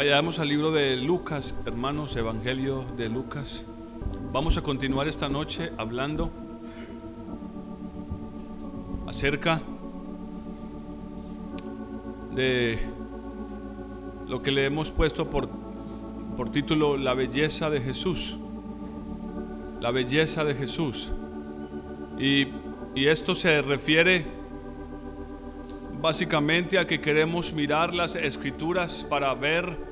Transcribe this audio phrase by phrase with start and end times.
[0.00, 3.66] Vayamos al libro de Lucas, hermanos, Evangelio de Lucas.
[4.32, 6.30] Vamos a continuar esta noche hablando
[9.06, 9.60] acerca
[12.34, 12.78] de
[14.26, 15.50] lo que le hemos puesto por,
[16.34, 18.38] por título La belleza de Jesús.
[19.82, 21.12] La belleza de Jesús.
[22.18, 22.46] Y,
[22.94, 24.24] y esto se refiere
[26.00, 29.89] básicamente a que queremos mirar las escrituras para ver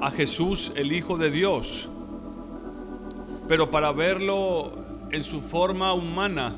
[0.00, 1.88] a Jesús, el Hijo de Dios,
[3.48, 4.72] pero para verlo
[5.10, 6.54] en su forma humana,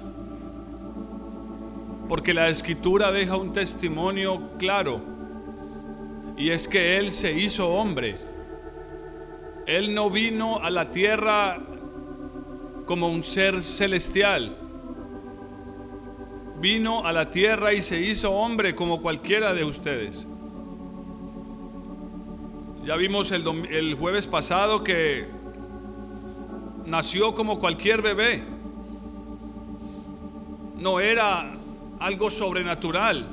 [2.08, 5.00] porque la escritura deja un testimonio claro,
[6.36, 8.18] y es que Él se hizo hombre.
[9.66, 11.60] Él no vino a la tierra
[12.86, 14.56] como un ser celestial
[16.62, 20.28] vino a la tierra y se hizo hombre como cualquiera de ustedes.
[22.84, 25.28] Ya vimos el, jueves pasado que
[26.84, 28.42] nació como cualquier bebé.
[30.78, 31.54] No era
[32.00, 33.24] algo sobrenatural.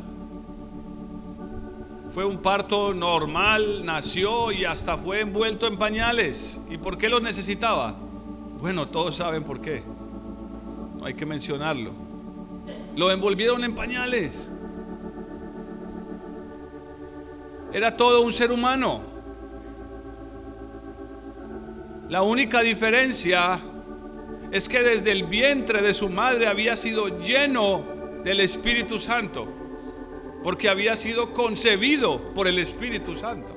[2.12, 6.62] Fue un parto normal, nació y hasta fue envuelto en pañales.
[6.70, 7.96] ¿Y por qué lo necesitaba?
[8.60, 9.82] Bueno, todos saben por qué.
[11.00, 11.92] No hay que mencionarlo.
[12.96, 14.52] Lo envolvieron en pañales.
[17.74, 19.09] Era todo un ser humano.
[22.10, 23.60] La única diferencia
[24.52, 27.86] es que desde el vientre de su madre había sido lleno
[28.24, 29.48] del Espíritu Santo,
[30.44, 33.56] porque había sido concebido por el Espíritu Santo.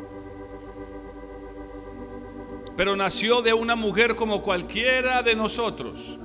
[2.77, 6.19] Pero nació de una mujer como cualquiera de nosotros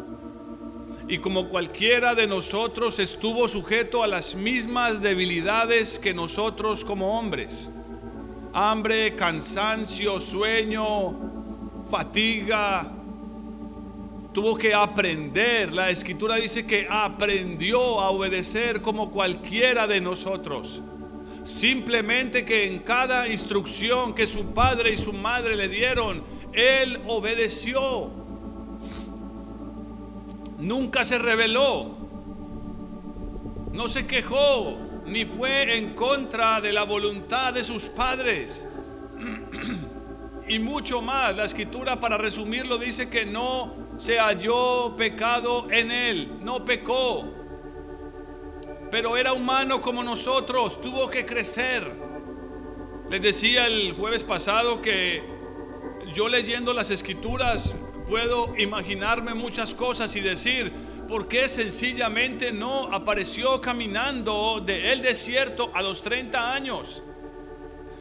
[1.07, 7.69] y como cualquiera de nosotros estuvo sujeto a las mismas debilidades que nosotros como hombres.
[8.51, 11.36] Hambre, cansancio, sueño,
[11.89, 12.91] fatiga.
[14.33, 15.73] Tuvo que aprender.
[15.73, 20.81] La escritura dice que aprendió a obedecer como cualquiera de nosotros.
[21.43, 26.21] Simplemente que en cada instrucción que su padre y su madre le dieron,
[26.53, 28.11] él obedeció
[30.59, 31.95] nunca se rebeló,
[33.73, 38.67] no se quejó, ni fue en contra de la voluntad de sus padres.
[40.47, 46.39] y mucho más, la escritura para resumirlo dice que no se halló pecado en él,
[46.41, 47.25] no pecó,
[48.89, 51.91] pero era humano como nosotros, tuvo que crecer.
[53.09, 55.21] Les decía el jueves pasado que
[56.13, 57.75] yo leyendo las escrituras
[58.07, 60.71] puedo imaginarme muchas cosas y decir,
[61.07, 67.03] ¿por qué sencillamente no apareció caminando de el desierto a los 30 años?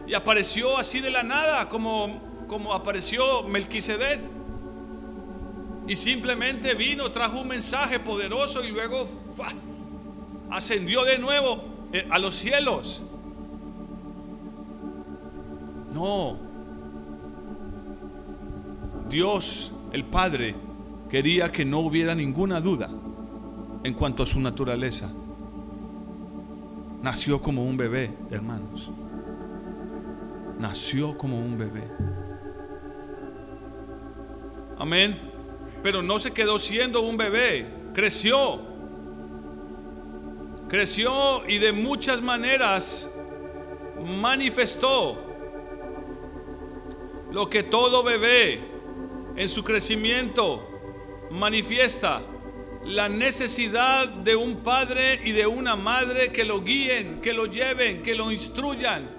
[0.07, 4.21] Y apareció así de la nada, como, como apareció Melquisedec.
[5.89, 9.07] Y simplemente vino, trajo un mensaje poderoso y luego
[10.51, 11.63] ascendió de nuevo
[11.93, 13.03] eh, a los cielos.
[15.93, 16.37] No.
[19.09, 20.57] Dios el Padre
[21.09, 22.91] quería que no hubiera ninguna duda
[23.85, 25.09] en cuanto a su naturaleza.
[27.03, 28.91] Nació como un bebé, hermanos.
[30.59, 31.85] Nació como un bebé.
[34.79, 35.33] Amén.
[35.83, 38.61] Pero no se quedó siendo un bebé, creció.
[40.69, 43.11] Creció y de muchas maneras
[44.05, 45.23] manifestó
[47.31, 48.61] lo que todo bebé
[49.37, 50.67] en su crecimiento
[51.31, 52.23] manifiesta
[52.85, 58.03] la necesidad de un padre y de una madre que lo guíen, que lo lleven,
[58.03, 59.11] que lo instruyan,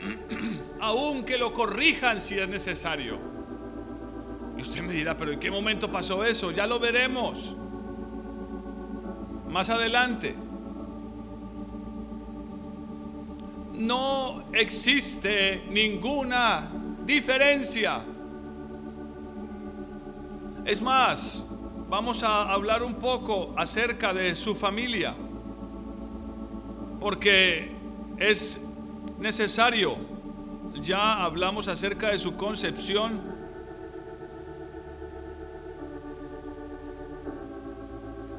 [0.80, 3.29] aun que lo corrijan si es necesario.
[4.60, 6.50] Y usted me dirá, pero ¿en qué momento pasó eso?
[6.50, 7.56] Ya lo veremos.
[9.48, 10.34] Más adelante.
[13.72, 16.68] No existe ninguna
[17.06, 18.02] diferencia
[20.66, 21.42] es más,
[21.88, 25.14] vamos a hablar un poco acerca de su familia,
[27.00, 27.72] porque
[28.18, 28.60] es
[29.18, 29.96] necesario.
[30.82, 33.39] Ya hablamos acerca de su concepción.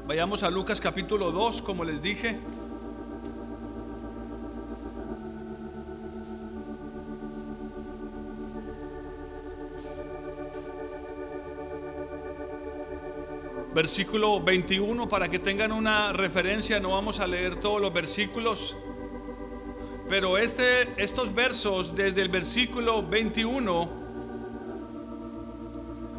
[0.06, 2.40] Vayamos a Lucas capítulo 2, como les dije.
[13.74, 18.76] versículo 21, para que tengan una referencia, no vamos a leer todos los versículos,
[20.08, 24.02] Pero este, estos versos, desde el versículo 21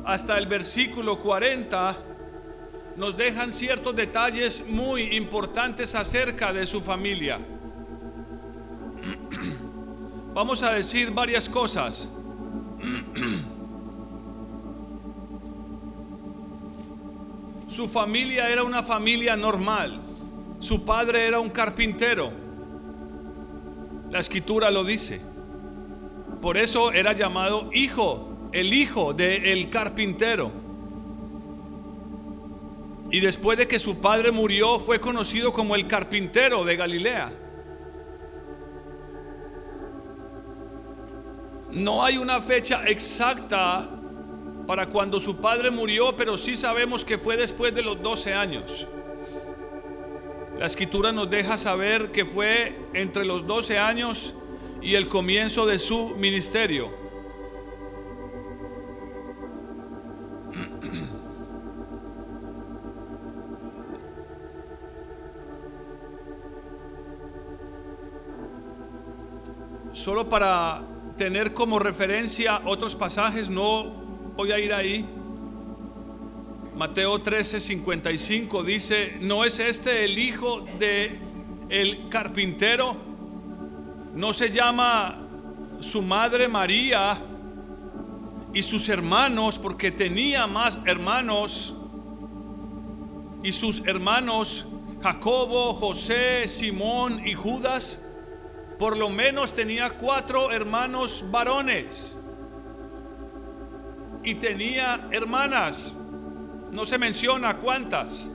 [0.03, 2.12] hasta el versículo 40,
[2.95, 7.39] nos dejan ciertos detalles muy importantes acerca de su familia.
[10.33, 12.09] Vamos a decir varias cosas.
[17.67, 19.99] Su familia era una familia normal.
[20.59, 22.31] Su padre era un carpintero.
[24.11, 25.19] La escritura lo dice.
[26.39, 30.62] Por eso era llamado hijo, el hijo del carpintero.
[33.13, 37.31] Y después de que su padre murió, fue conocido como el carpintero de Galilea.
[41.69, 43.87] No hay una fecha exacta
[44.65, 48.87] para cuando su padre murió, pero sí sabemos que fue después de los 12 años.
[50.57, 54.33] La escritura nos deja saber que fue entre los 12 años
[54.81, 57.02] y el comienzo de su ministerio.
[70.03, 70.81] Solo para
[71.17, 73.85] tener como referencia otros pasajes, no
[74.35, 75.05] voy a ir ahí.
[76.75, 81.19] Mateo 13, 55 dice, ¿no es este el hijo de
[81.69, 82.97] el carpintero?
[84.13, 85.19] ¿No se llama
[85.79, 87.17] su madre María
[88.53, 91.73] y sus hermanos porque tenía más hermanos?
[93.41, 94.65] Y sus hermanos
[95.01, 98.03] Jacobo, José, Simón y Judas,
[98.77, 102.17] por lo menos tenía cuatro hermanos varones
[104.23, 105.95] y tenía hermanas.
[106.71, 108.29] No se menciona cuántas,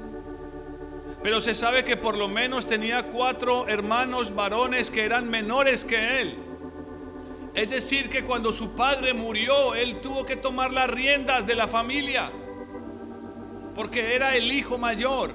[1.23, 6.20] pero se sabe que por lo menos tenía cuatro hermanos varones que eran menores que
[6.20, 6.38] él.
[7.55, 11.67] Es decir, que cuando su padre murió, él tuvo que tomar las riendas de la
[11.67, 12.31] familia,
[13.75, 15.34] porque era el hijo mayor.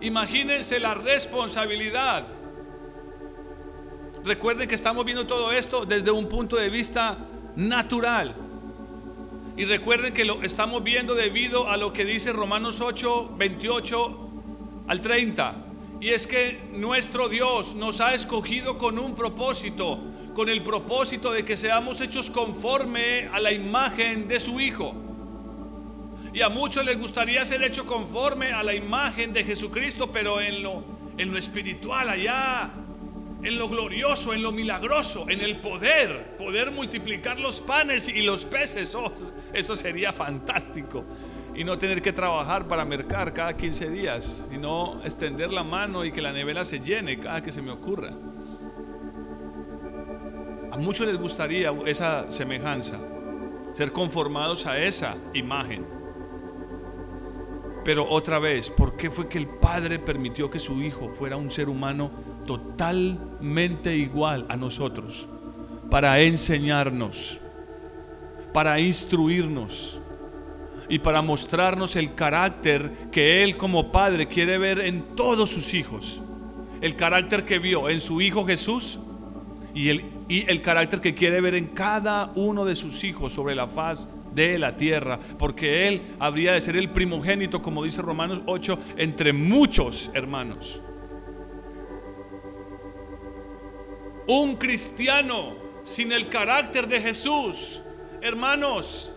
[0.00, 2.26] Imagínense la responsabilidad.
[4.24, 7.16] Recuerden que estamos viendo todo esto desde un punto de vista
[7.56, 8.34] natural.
[9.56, 14.30] Y recuerden que lo estamos viendo debido a lo que dice Romanos 8, 28
[14.88, 15.56] al 30.
[16.00, 19.98] Y es que nuestro Dios nos ha escogido con un propósito,
[20.34, 24.94] con el propósito de que seamos hechos conforme a la imagen de su Hijo.
[26.34, 30.62] Y a muchos les gustaría ser hecho conforme a la imagen de Jesucristo, pero en
[30.62, 30.84] lo,
[31.16, 32.70] en lo espiritual, allá
[33.42, 38.44] en lo glorioso, en lo milagroso, en el poder, poder multiplicar los panes y los
[38.44, 38.94] peces.
[38.94, 39.12] Oh,
[39.52, 41.04] eso sería fantástico.
[41.54, 46.12] Y no tener que trabajar para mercar cada 15 días, sino extender la mano y
[46.12, 48.12] que la nevera se llene cada que se me ocurra.
[50.70, 52.98] A muchos les gustaría esa semejanza,
[53.72, 55.84] ser conformados a esa imagen.
[57.84, 61.50] Pero otra vez, ¿por qué fue que el Padre permitió que su Hijo fuera un
[61.50, 62.10] ser humano
[62.58, 65.28] totalmente igual a nosotros?
[65.90, 67.40] Para enseñarnos
[68.52, 69.98] para instruirnos
[70.88, 76.20] y para mostrarnos el carácter que Él como Padre quiere ver en todos sus hijos.
[76.80, 78.98] El carácter que vio en su Hijo Jesús
[79.74, 83.54] y el, y el carácter que quiere ver en cada uno de sus hijos sobre
[83.54, 88.42] la faz de la tierra, porque Él habría de ser el primogénito, como dice Romanos
[88.46, 90.80] 8, entre muchos hermanos.
[94.32, 97.80] Un cristiano sin el carácter de Jesús
[98.20, 99.10] hermanos,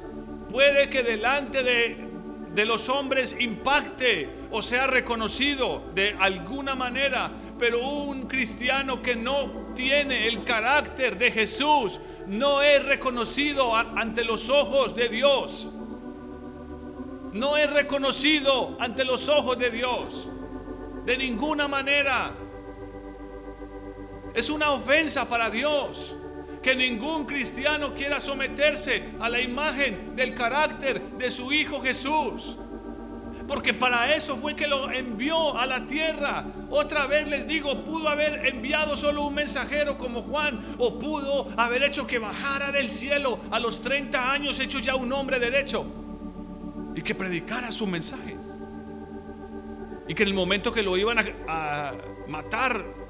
[0.50, 8.28] puede que delante de, los hombres impacte o sea reconocido de alguna manera, pero un
[8.28, 15.10] cristiano que no tiene el carácter de Jesús no es reconocido ante los ojos de
[15.10, 15.70] Dios.
[17.34, 20.28] No es reconocido ante los ojos de Dios.
[21.06, 22.34] De ninguna manera.
[24.34, 26.16] Es una ofensa para Dios
[26.64, 32.56] que ningún cristiano quiera someterse a la imagen del carácter de su Hijo Jesús.
[33.48, 36.46] Porque para eso fue que lo envió a la tierra.
[36.70, 41.84] Otra vez les digo, pudo haber enviado solo un mensajero como Juan o pudo haber
[41.84, 45.86] hecho que bajara del cielo a los 30 años hecho ya un hombre derecho
[46.96, 48.38] y que predicara su mensaje.
[50.08, 51.94] Y que en el momento que lo iban a, a
[52.28, 53.03] matar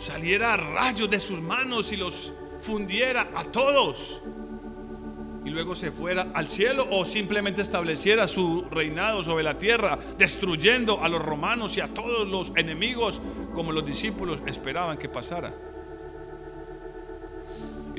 [0.00, 4.22] saliera rayos de sus manos y los fundiera a todos
[5.44, 11.02] y luego se fuera al cielo o simplemente estableciera su reinado sobre la tierra, destruyendo
[11.02, 13.20] a los romanos y a todos los enemigos
[13.54, 15.69] como los discípulos esperaban que pasara.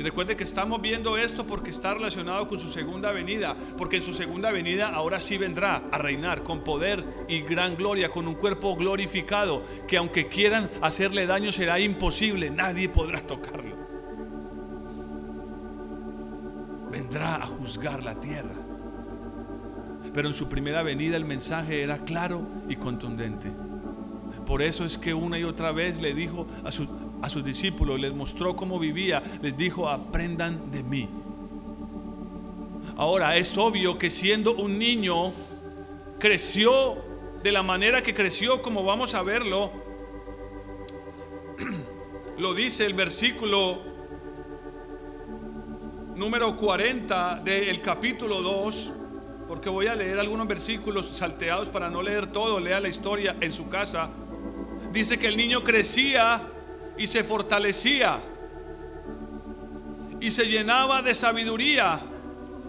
[0.01, 4.03] Y recuerde que estamos viendo esto porque está relacionado con su segunda venida, porque en
[4.03, 8.34] su segunda venida ahora sí vendrá a reinar con poder y gran gloria, con un
[8.34, 13.75] cuerpo glorificado, que aunque quieran hacerle daño será imposible, nadie podrá tocarlo.
[16.89, 18.55] Vendrá a juzgar la tierra.
[20.15, 23.51] Pero en su primera venida el mensaje era claro y contundente.
[24.48, 26.88] Por eso es que una y otra vez le dijo a, su,
[27.22, 31.10] a sus discípulos, les mostró cómo vivía, les dijo, aprendan de mí.
[32.98, 35.34] Ahora, es obvio que siendo un niño,
[36.20, 36.98] creció
[37.44, 39.72] de la manera que creció, como vamos a verlo.
[42.38, 43.80] Lo dice el versículo
[46.16, 48.94] número 40 del capítulo 2,
[49.48, 53.51] porque voy a leer algunos versículos salteados para no leer todo, lea la historia en
[53.51, 54.10] su casa.
[54.92, 56.48] Dice que el niño crecía
[57.01, 58.22] y se fortalecía
[60.20, 62.00] y se llenaba de sabiduría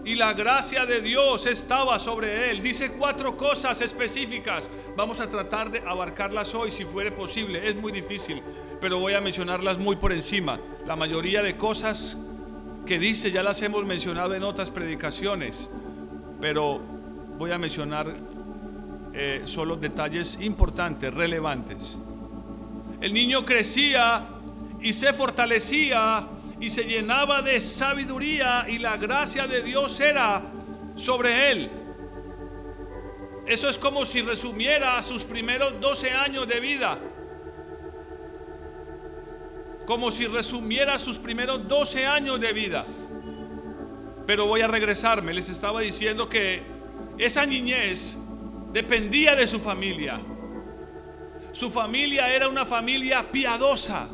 [0.03, 2.63] y la gracia de Dios estaba sobre él.
[2.63, 4.71] Dice cuatro cosas específicas.
[4.97, 7.69] Vamos a tratar de abarcarlas hoy si fuere posible.
[7.69, 8.41] Es muy difícil,
[8.81, 10.59] pero voy a mencionarlas muy por encima.
[10.87, 12.17] La mayoría de cosas
[12.87, 15.69] que dice ya las hemos mencionado en otras predicaciones,
[16.41, 16.81] pero
[17.37, 18.11] voy a mencionar
[19.13, 21.99] eh, solo detalles importantes, relevantes.
[23.03, 24.29] El niño crecía
[24.79, 26.25] y se fortalecía
[26.61, 30.41] y se llenaba de sabiduría y la gracia de Dios era
[30.95, 31.69] sobre él.
[33.45, 36.97] Eso es como si resumiera sus primeros 12 años de vida.
[39.85, 42.85] Como si resumiera sus primeros 12 años de vida.
[44.25, 45.33] Pero voy a regresarme.
[45.33, 46.63] Les estaba diciendo que
[47.17, 48.15] esa niñez
[48.71, 50.21] dependía de su familia.
[51.53, 54.07] Su familia era una familia piadosa.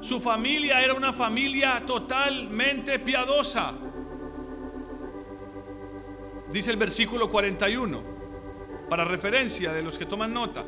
[0.00, 3.74] Su familia era una familia totalmente piadosa.
[6.50, 8.02] Dice el versículo 41,
[8.88, 10.64] para referencia de los que toman nota.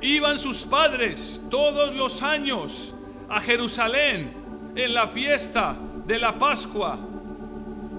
[0.00, 2.94] Iban sus padres todos los años
[3.28, 4.32] a Jerusalén
[4.76, 6.98] en la fiesta de la Pascua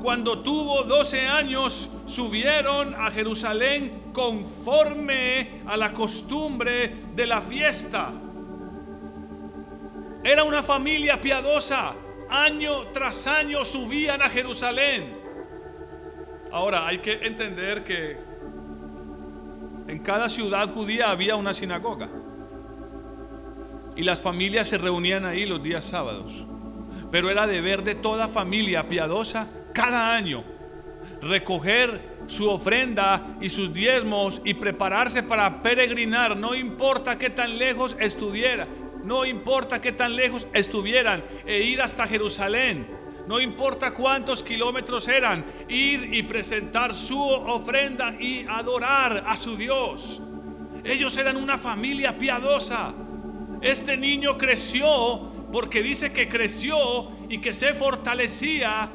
[0.02, 8.12] cuando tuvo 12 años, subieron a Jerusalén conforme a la costumbre de la fiesta.
[10.24, 11.96] Era una familia piadosa.
[12.30, 15.18] Año tras año subían a Jerusalén.
[16.52, 18.18] Ahora hay que entender que
[19.88, 22.10] en cada ciudad judía había una sinagoga.
[23.96, 26.46] Y las familias se reunían ahí los días sábados.
[27.12, 30.44] Pero era deber de toda familia piadosa cada año
[31.22, 37.96] recoger su ofrenda y sus diezmos y prepararse para peregrinar, no importa qué tan lejos
[38.00, 38.68] estuviera,
[39.04, 42.88] no importa qué tan lejos estuvieran, e ir hasta Jerusalén,
[43.28, 50.22] no importa cuántos kilómetros eran, ir y presentar su ofrenda y adorar a su Dios.
[50.86, 52.94] Ellos eran una familia piadosa.
[53.62, 58.90] Este niño creció porque dice que creció y que se fortalecía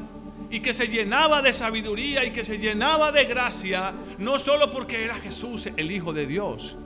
[0.50, 5.04] y que se llenaba de sabiduría y que se llenaba de gracia, no solo porque
[5.04, 6.76] era Jesús el Hijo de Dios,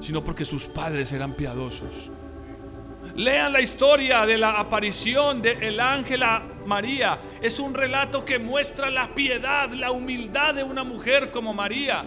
[0.00, 2.10] sino porque sus padres eran piadosos.
[3.16, 7.18] Lean la historia de la aparición del el ángel a María.
[7.42, 12.04] Es un relato que muestra la piedad, la humildad de una mujer como María.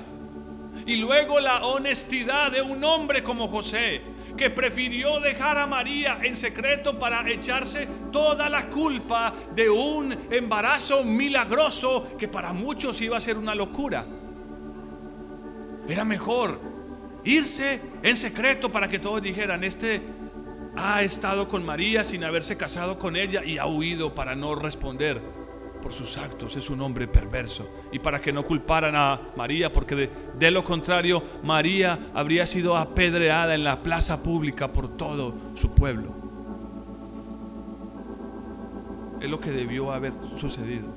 [0.86, 6.36] Y luego la honestidad de un hombre como José que prefirió dejar a María en
[6.36, 13.22] secreto para echarse toda la culpa de un embarazo milagroso que para muchos iba a
[13.22, 14.06] ser una locura.
[15.88, 16.60] Era mejor
[17.24, 20.02] irse en secreto para que todos dijeran, este
[20.76, 25.43] ha estado con María sin haberse casado con ella y ha huido para no responder
[25.84, 27.70] por sus actos, es un hombre perverso.
[27.92, 30.10] Y para que no culparan a María, porque
[30.40, 36.14] de, lo contrario María habría sido apedreada en la plaza pública por todo su pueblo.
[39.20, 40.88] Es lo que debió haber sucedido.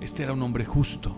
[0.00, 1.16] Este era un hombre justo.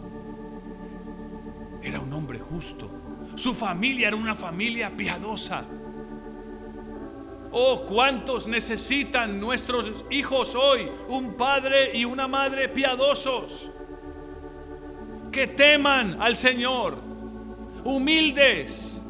[1.83, 2.91] Era un hombre justo.
[3.35, 5.65] Su familia era una familia piadosa.
[7.51, 13.71] Oh, cuántos necesitan nuestros hijos hoy un padre y una madre piadosos
[15.33, 16.99] que teman al Señor,
[17.85, 19.03] humildes.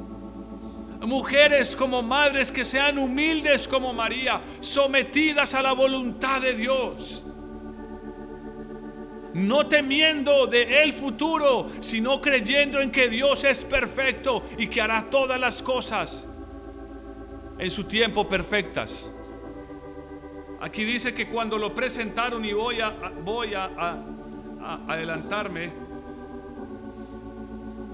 [1.00, 7.24] Mujeres como madres que sean humildes como María, sometidas a la voluntad de Dios.
[9.34, 15.08] No temiendo de el futuro, sino creyendo en que Dios es perfecto y que hará
[15.08, 16.27] todas las cosas
[17.58, 19.10] en su tiempo perfectas.
[20.60, 22.90] Aquí dice que cuando lo presentaron y voy a,
[23.24, 24.02] voy a,
[24.88, 25.72] adelantarme,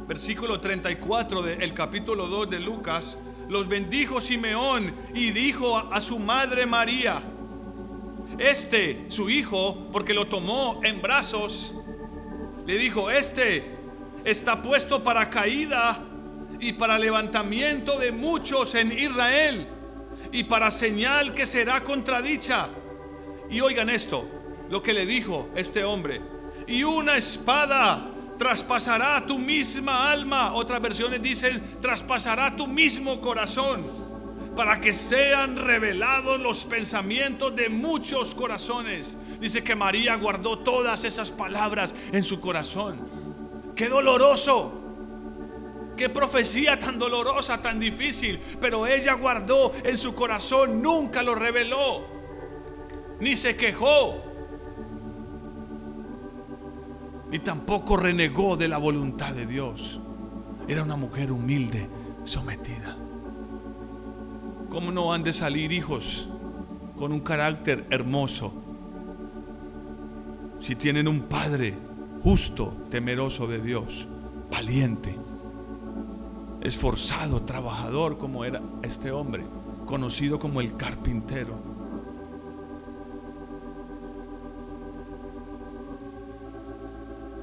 [0.08, 3.18] versículo 34 del capítulo 2 de Lucas,
[3.48, 7.22] los bendijo Simeón y dijo a, a su madre María,
[8.38, 11.74] este, su hijo, porque lo tomó en brazos,
[12.66, 13.76] le dijo, este
[14.24, 16.02] está puesto para caída
[16.60, 19.66] y para levantamiento de muchos en Israel
[20.32, 22.68] y para señal que será contradicha.
[23.50, 24.28] Y oigan esto,
[24.70, 26.20] lo que le dijo este hombre.
[26.66, 30.54] Y una espada traspasará tu misma alma.
[30.54, 33.84] Otras versiones dicen, traspasará tu mismo corazón
[34.56, 39.16] para que sean revelados los pensamientos de muchos corazones.
[39.40, 42.98] Dice que María guardó todas esas palabras en su corazón.
[43.74, 44.83] Qué doloroso
[45.96, 48.40] Qué profecía tan dolorosa, tan difícil.
[48.60, 52.04] Pero ella guardó en su corazón, nunca lo reveló,
[53.20, 54.16] ni se quejó,
[57.30, 60.00] ni tampoco renegó de la voluntad de Dios.
[60.66, 61.88] Era una mujer humilde,
[62.24, 62.96] sometida.
[64.70, 66.26] ¿Cómo no han de salir hijos
[66.96, 68.52] con un carácter hermoso
[70.58, 71.74] si tienen un padre
[72.22, 74.08] justo, temeroso de Dios,
[74.50, 75.23] valiente?
[76.64, 79.44] Esforzado, trabajador como era este hombre,
[79.84, 81.54] conocido como el carpintero.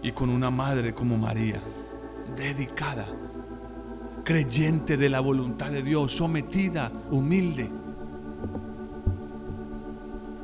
[0.01, 1.61] Y con una madre como María,
[2.35, 3.07] dedicada,
[4.23, 7.69] creyente de la voluntad de Dios, sometida, humilde.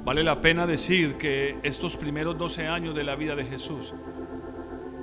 [0.05, 3.93] Vale la pena decir que estos primeros 12 años de la vida de Jesús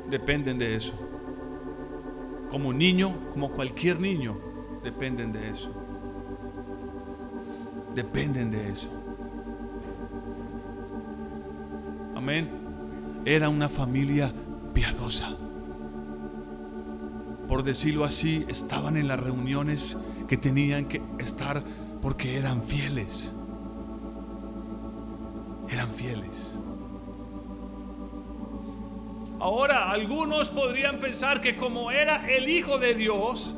[0.09, 1.04] dependen de eso
[2.55, 4.39] como niño, como cualquier niño,
[4.85, 5.73] dependen de eso.
[7.97, 8.89] Dependen de eso.
[12.15, 12.49] Amén.
[13.25, 14.33] Era una familia
[14.73, 15.37] piadosa.
[17.49, 19.97] Por decirlo así, estaban en las reuniones
[20.29, 21.65] que tenían que estar
[22.01, 23.35] porque eran fieles.
[25.69, 26.61] Eran fieles.
[29.45, 33.55] Ahora, algunos podrían pensar que como era el Hijo de Dios,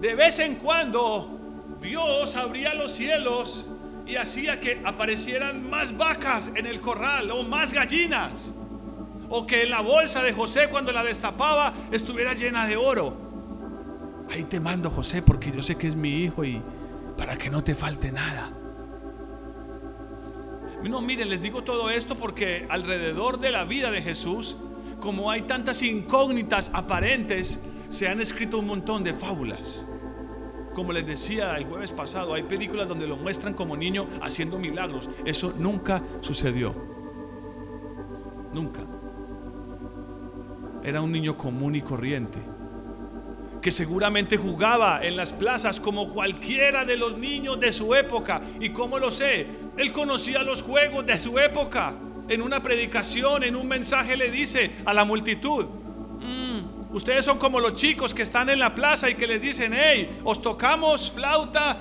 [0.00, 1.30] de vez en cuando
[1.80, 3.68] Dios abría los cielos
[4.04, 8.52] y hacía que aparecieran más vacas en el corral o más gallinas.
[9.28, 13.16] O que la bolsa de José cuando la destapaba estuviera llena de oro.
[14.28, 16.60] Ahí te mando José porque yo sé que es mi hijo y
[17.16, 18.50] para que no te falte nada.
[20.82, 24.56] No, miren, les digo todo esto porque alrededor de la vida de Jesús
[25.00, 29.86] como hay tantas incógnitas aparentes, se han escrito un montón de fábulas.
[30.74, 35.08] Como les decía el jueves pasado, hay películas donde lo muestran como niño haciendo milagros.
[35.24, 36.74] Eso nunca sucedió.
[38.52, 38.82] Nunca.
[40.82, 42.38] Era un niño común y corriente
[43.62, 48.40] que seguramente jugaba en las plazas como cualquiera de los niños de su época.
[48.60, 49.46] ¿Y cómo lo sé?
[49.76, 51.96] Él conocía los juegos de su época
[52.28, 57.60] en una predicación, en un mensaje le dice a la multitud, mm, ustedes son como
[57.60, 61.78] los chicos que están en la plaza y que les dicen, hey, os tocamos flauta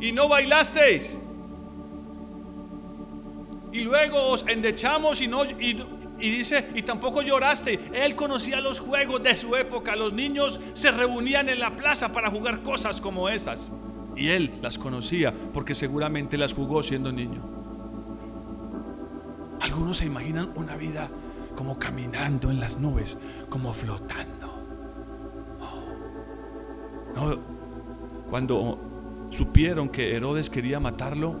[0.00, 1.18] y no bailasteis.
[3.72, 5.44] Y luego os endechamos y no...
[5.44, 5.76] Y,
[6.18, 7.78] y dice, y tampoco lloraste.
[7.92, 9.94] Él conocía los juegos de su época.
[9.94, 13.72] Los niños se reunían en la plaza para jugar cosas como esas.
[14.16, 17.55] Y él las conocía porque seguramente las jugó siendo niño.
[19.76, 21.10] Algunos se imaginan una vida
[21.54, 23.18] como caminando en las nubes,
[23.50, 24.50] como flotando.
[27.14, 27.36] No,
[28.30, 28.78] cuando
[29.28, 31.36] supieron que Herodes quería matarlo,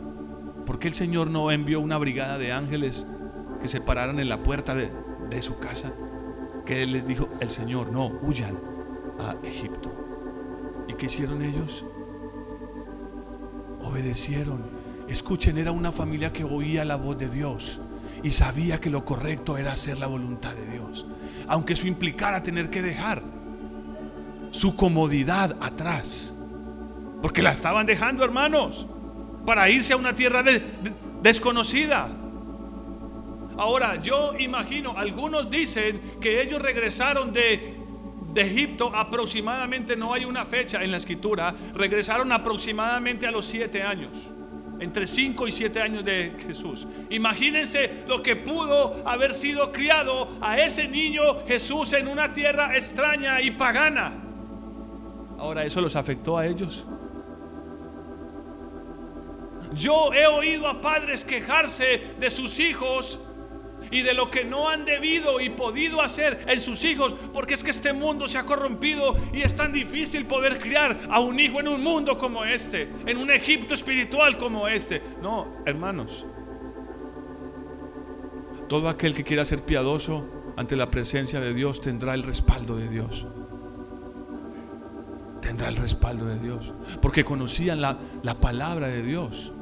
[0.66, 3.06] ¿por qué el Señor no envió una brigada de ángeles
[3.62, 4.90] que se pararan en la puerta de,
[5.30, 5.90] de su casa?
[6.66, 8.58] Que él les dijo, el Señor, no, huyan
[9.18, 9.90] a Egipto.
[10.86, 11.86] ¿Y qué hicieron ellos?
[13.82, 14.62] Obedecieron.
[15.08, 17.80] Escuchen, era una familia que oía la voz de Dios
[18.26, 21.06] y sabía que lo correcto era hacer la voluntad de Dios,
[21.46, 23.22] aunque eso implicara tener que dejar
[24.50, 26.34] su comodidad atrás,
[27.22, 28.84] porque la estaban dejando, hermanos,
[29.46, 30.42] para irse a una tierra
[31.22, 32.08] desconocida.
[33.56, 37.76] Ahora, yo imagino, algunos dicen que ellos regresaron de,
[38.34, 44.30] Egipto aproximadamente, no hay una fecha en la escritura, regresaron aproximadamente a los siete años
[44.80, 46.86] entre 5 y 7 años de Jesús.
[47.10, 53.40] Imagínense lo que pudo haber sido criado a ese niño Jesús en una tierra extraña
[53.40, 54.12] y pagana.
[55.38, 56.86] Ahora, ¿eso los afectó a ellos?
[59.74, 63.18] Yo he oído a padres quejarse de sus hijos
[63.90, 67.64] y de lo que no han debido y podido hacer en sus hijos, porque es
[67.64, 71.60] que este mundo se ha corrompido y es tan difícil poder criar a un hijo
[71.60, 75.02] en un mundo como este, en un Egipto espiritual como este.
[75.22, 76.24] No, hermanos,
[78.68, 82.88] todo aquel que quiera ser piadoso ante la presencia de Dios tendrá el respaldo de
[82.88, 83.26] Dios.
[85.40, 89.52] Tendrá el respaldo de Dios, porque conocían la, la palabra de Dios.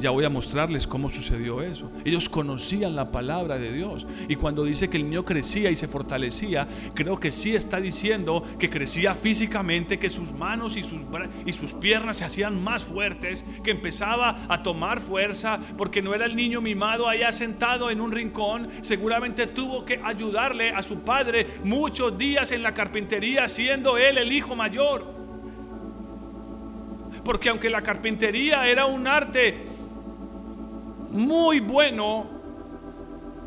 [0.00, 1.92] Ya voy a mostrarles cómo sucedió eso.
[2.06, 4.06] Ellos conocían la palabra de Dios.
[4.28, 8.42] Y cuando dice que el niño crecía y se fortalecía, creo que sí está diciendo
[8.58, 11.02] que crecía físicamente, que sus manos y sus,
[11.44, 16.24] y sus piernas se hacían más fuertes, que empezaba a tomar fuerza, porque no era
[16.24, 18.68] el niño mimado allá sentado en un rincón.
[18.80, 24.32] Seguramente tuvo que ayudarle a su padre muchos días en la carpintería, siendo él el
[24.32, 25.20] hijo mayor.
[27.22, 29.69] Porque aunque la carpintería era un arte
[31.10, 32.26] muy bueno,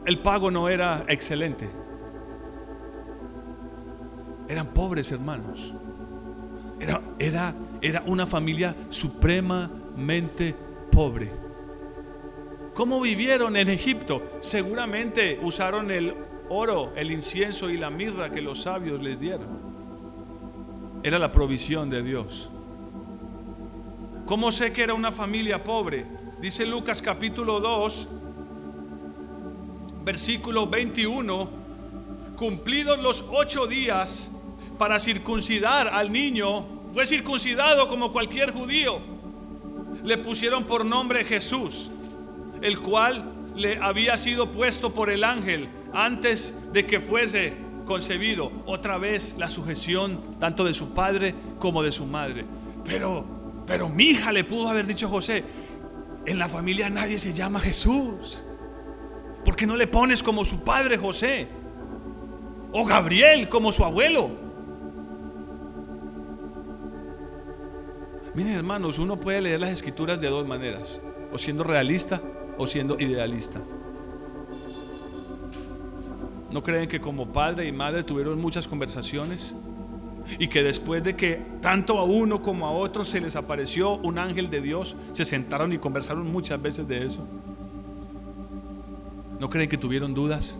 [0.05, 1.69] el pago no era excelente.
[4.47, 5.73] Eran pobres hermanos.
[6.79, 10.53] Era, era, era una familia supremamente
[10.91, 11.31] pobre.
[12.73, 14.21] ¿Cómo vivieron en Egipto?
[14.41, 16.13] Seguramente usaron el
[16.49, 19.73] oro, el incienso y la mirra que los sabios les dieron.
[21.03, 22.49] Era la provisión de Dios.
[24.25, 26.05] ¿Cómo sé que era una familia pobre?
[26.43, 28.07] Dice Lucas capítulo 2,
[30.03, 31.49] versículo 21,
[32.35, 34.29] cumplidos los ocho días
[34.77, 38.99] para circuncidar al niño, fue circuncidado como cualquier judío.
[40.03, 41.89] Le pusieron por nombre Jesús,
[42.61, 43.23] el cual
[43.55, 47.53] le había sido puesto por el ángel antes de que fuese
[47.85, 48.51] concebido.
[48.65, 52.43] Otra vez la sujeción tanto de su padre como de su madre.
[52.83, 53.23] Pero,
[53.65, 55.45] pero mi hija le pudo haber dicho José,
[56.25, 58.43] en la familia nadie se llama Jesús.
[59.43, 61.47] ¿Por qué no le pones como su padre José?
[62.71, 64.29] O Gabriel como su abuelo.
[68.33, 70.99] Miren hermanos, uno puede leer las escrituras de dos maneras.
[71.31, 72.21] O siendo realista
[72.57, 73.59] o siendo idealista.
[76.51, 79.55] ¿No creen que como padre y madre tuvieron muchas conversaciones?
[80.39, 84.17] Y que después de que tanto a uno como a otro se les apareció un
[84.17, 87.27] ángel de Dios, se sentaron y conversaron muchas veces de eso.
[89.39, 90.57] ¿No creen que tuvieron dudas?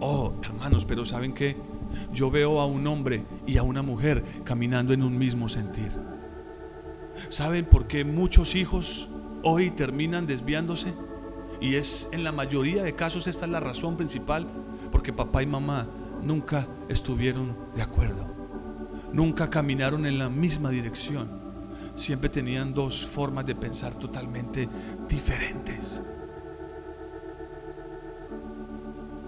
[0.00, 1.56] Oh, hermanos, pero ¿saben qué?
[2.12, 5.90] Yo veo a un hombre y a una mujer caminando en un mismo sentir.
[7.30, 9.08] ¿Saben por qué muchos hijos
[9.42, 10.92] hoy terminan desviándose?
[11.60, 14.46] Y es en la mayoría de casos esta es la razón principal,
[14.92, 15.88] porque papá y mamá
[16.28, 18.24] nunca estuvieron de acuerdo.
[19.12, 21.26] Nunca caminaron en la misma dirección.
[21.94, 24.68] Siempre tenían dos formas de pensar totalmente
[25.08, 26.04] diferentes.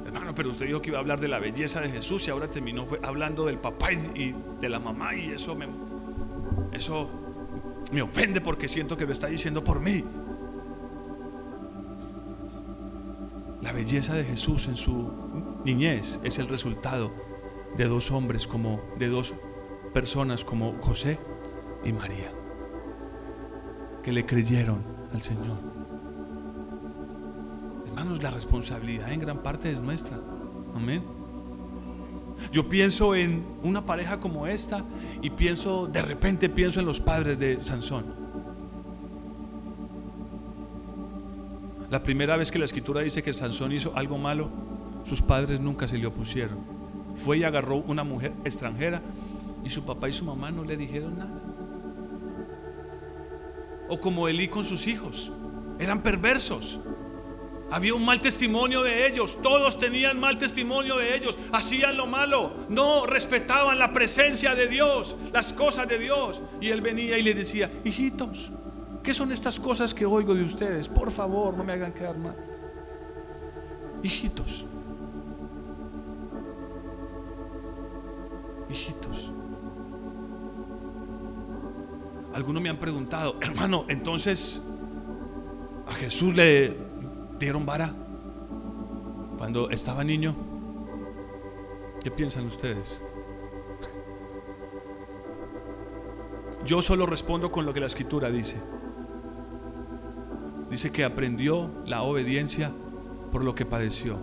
[0.07, 2.49] Hermano, pero usted dijo que iba a hablar de la belleza de Jesús y ahora
[2.49, 5.67] terminó hablando del papá y de la mamá y eso me,
[6.73, 7.09] eso
[7.93, 10.05] me ofende porque siento que lo está diciendo por mí.
[13.63, 17.11] La belleza de Jesús en su niñez es el resultado
[17.77, 19.35] de dos hombres como de dos
[19.93, 21.19] personas como José
[21.85, 22.33] y María
[24.03, 25.59] que le creyeron al Señor.
[27.87, 30.19] Hermanos, la responsabilidad en gran parte es nuestra.
[30.75, 31.03] Amén.
[32.53, 34.85] Yo pienso en una pareja como esta
[35.21, 38.19] y pienso, de repente pienso en los padres de Sansón.
[41.91, 44.49] La primera vez que la escritura dice que Sansón hizo algo malo,
[45.05, 46.59] sus padres nunca se le opusieron.
[47.17, 49.03] Fue y agarró una mujer extranjera
[49.65, 51.41] y su papá y su mamá no le dijeron nada.
[53.89, 55.33] O como Elí con sus hijos,
[55.79, 56.79] eran perversos.
[57.73, 62.53] Había un mal testimonio de ellos, todos tenían mal testimonio de ellos, hacían lo malo,
[62.69, 66.43] no respetaban la presencia de Dios, las cosas de Dios.
[66.61, 68.51] Y él venía y le decía, hijitos,
[69.03, 70.89] ¿Qué son estas cosas que oigo de ustedes?
[70.89, 72.37] Por favor, no me hagan quedar mal.
[74.03, 74.65] Hijitos.
[82.33, 84.63] Algunos me han preguntado, hermano, entonces
[85.87, 86.77] a Jesús le
[87.39, 87.93] dieron vara
[89.37, 90.35] cuando estaba niño.
[92.03, 93.03] ¿Qué piensan ustedes?
[96.65, 98.61] Yo solo respondo con lo que la escritura dice.
[100.71, 102.71] Dice que aprendió la obediencia
[103.33, 104.19] por lo que padeció.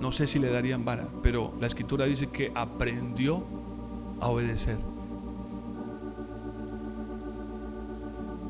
[0.00, 3.42] No sé si le darían vara, pero la escritura dice que aprendió
[4.20, 4.91] a obedecer.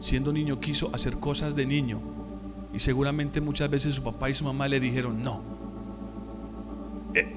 [0.03, 2.01] Siendo niño quiso hacer cosas de niño
[2.75, 5.41] y seguramente muchas veces su papá y su mamá le dijeron no.
[7.15, 7.33] Eh,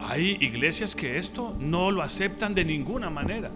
[0.00, 3.50] hay iglesias que esto no lo aceptan de ninguna manera.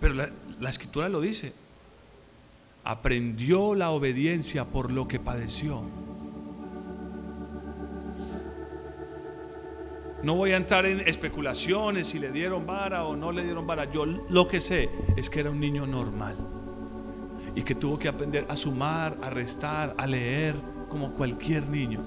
[0.00, 1.52] Pero la, la escritura lo dice.
[2.84, 5.82] Aprendió la obediencia por lo que padeció.
[10.24, 13.90] No voy a entrar en especulaciones si le dieron vara o no le dieron vara.
[13.90, 16.34] Yo lo que sé es que era un niño normal
[17.54, 20.54] y que tuvo que aprender a sumar, a restar, a leer
[20.88, 22.02] como cualquier niño.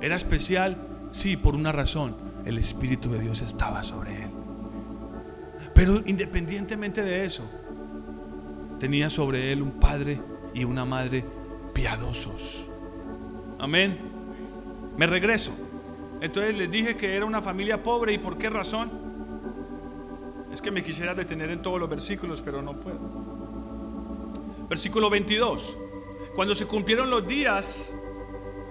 [0.00, 0.78] Era especial,
[1.10, 2.16] sí, por una razón.
[2.46, 4.30] El Espíritu de Dios estaba sobre él.
[5.74, 7.42] Pero independientemente de eso,
[8.78, 10.18] tenía sobre él un padre
[10.54, 11.26] y una madre
[11.74, 12.64] piadosos.
[13.58, 13.98] Amén.
[14.96, 15.52] Me regreso.
[16.20, 18.90] Entonces les dije que era una familia pobre y por qué razón.
[20.52, 22.98] Es que me quisiera detener en todos los versículos, pero no puedo.
[24.68, 25.76] Versículo 22.
[26.34, 27.94] Cuando se cumplieron los días,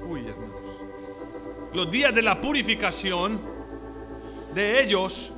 [0.07, 0.55] uy hermanos,
[1.73, 3.39] los días de la purificación
[4.53, 5.31] de ellos,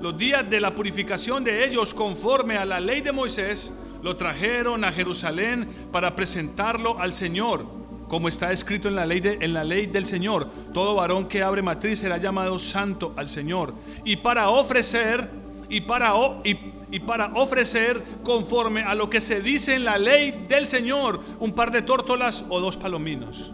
[0.00, 3.72] los días de la purificación de ellos conforme a la ley de Moisés,
[4.02, 7.66] lo trajeron a Jerusalén para presentarlo al Señor
[8.08, 11.62] como está escrito en la ley, en la ley del Señor, todo varón que abre
[11.62, 13.74] matriz será llamado santo al Señor.
[14.04, 15.28] Y para ofrecer,
[15.68, 16.14] y para,
[16.44, 16.56] y,
[16.90, 21.52] y para ofrecer conforme a lo que se dice en la ley del Señor, un
[21.52, 23.52] par de tórtolas o dos palominos.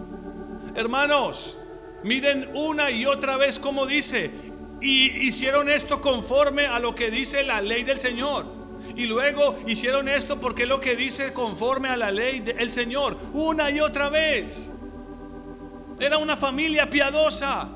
[0.75, 1.59] Hermanos,
[2.03, 4.31] miren una y otra vez como dice,
[4.81, 8.62] y hicieron esto conforme a lo que dice la ley del Señor.
[8.97, 13.17] Y luego hicieron esto porque es lo que dice conforme a la ley del Señor.
[13.33, 14.73] Una y otra vez.
[15.99, 17.69] Era una familia piadosa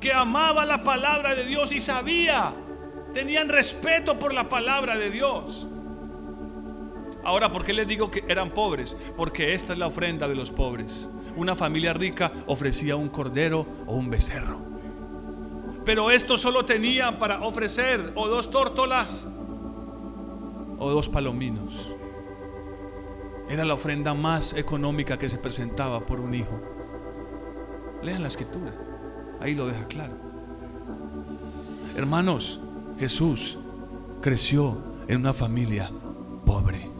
[0.00, 2.54] que amaba la palabra de Dios y sabía,
[3.14, 5.66] tenían respeto por la palabra de Dios.
[7.22, 8.96] Ahora, ¿por qué les digo que eran pobres?
[9.16, 11.08] Porque esta es la ofrenda de los pobres.
[11.36, 14.58] Una familia rica ofrecía un cordero o un becerro.
[15.86, 19.26] Pero esto solo tenía para ofrecer o dos tórtolas
[20.78, 21.90] o dos palominos.
[23.48, 26.60] Era la ofrenda más económica que se presentaba por un hijo.
[28.02, 28.74] Lean la escritura,
[29.40, 30.14] ahí lo deja claro.
[31.96, 32.60] Hermanos,
[32.98, 33.58] Jesús
[34.20, 35.90] creció en una familia
[36.44, 36.90] pobre.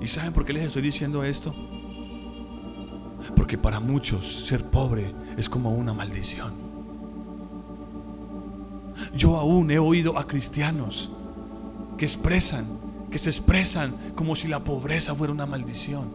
[0.00, 1.54] ¿Y saben por qué les estoy diciendo esto?
[3.36, 6.52] Porque para muchos ser pobre es como una maldición.
[9.14, 11.10] Yo aún he oído a cristianos
[12.00, 12.64] que expresan,
[13.10, 16.08] que se expresan como si la pobreza fuera una maldición.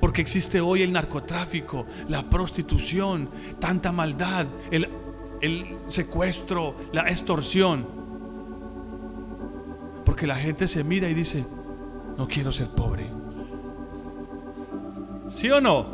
[0.00, 4.88] Porque existe hoy el narcotráfico, la prostitución, tanta maldad, el,
[5.40, 7.84] el secuestro, la extorsión.
[10.04, 11.44] Porque la gente se mira y dice,
[12.16, 13.10] no quiero ser pobre.
[15.26, 15.84] ¿Sí o no?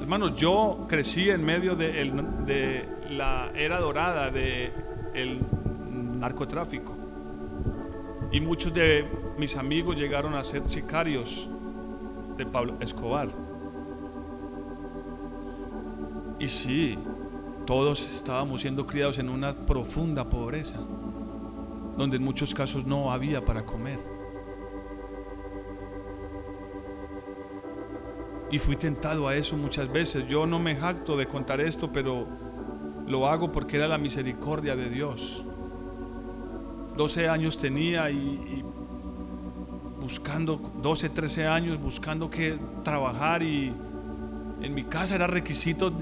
[0.00, 1.92] Hermanos, yo crecí en medio de,
[2.44, 4.72] de la era dorada de
[5.14, 5.38] el
[6.22, 6.92] narcotráfico.
[8.30, 9.04] Y muchos de
[9.36, 11.48] mis amigos llegaron a ser sicarios
[12.36, 13.28] de Pablo Escobar.
[16.38, 16.96] Y sí,
[17.66, 20.78] todos estábamos siendo criados en una profunda pobreza,
[21.96, 23.98] donde en muchos casos no había para comer.
[28.50, 30.28] Y fui tentado a eso muchas veces.
[30.28, 32.26] Yo no me jacto de contar esto, pero
[33.06, 35.44] lo hago porque era la misericordia de Dios.
[36.96, 38.62] 12 años tenía y,
[40.00, 43.72] buscando, 12, 13 años buscando que trabajar y
[44.60, 45.92] en mi casa era requisito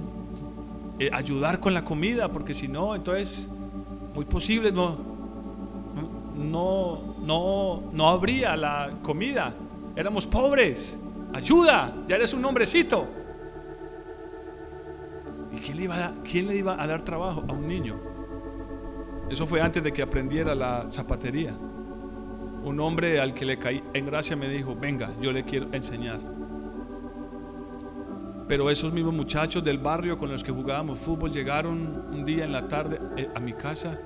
[0.98, 3.48] eh, ayudar con la comida, porque si no, entonces
[4.14, 4.98] muy posible no,
[6.37, 9.55] no, no, no habría la comida.
[9.94, 10.98] Éramos pobres.
[11.33, 13.07] Ayuda, ya eres un hombrecito.
[15.53, 18.10] ¿Y quién le iba quién le iba a dar trabajo a un niño?
[19.31, 21.55] Eso fue antes de que aprendiera la zapatería.
[22.64, 26.19] Un hombre al que le caí en gracia me dijo, venga, yo le quiero enseñar.
[28.49, 32.51] Pero esos mismos muchachos del barrio con los que jugábamos fútbol llegaron un día en
[32.51, 33.97] la tarde eh, a mi casa.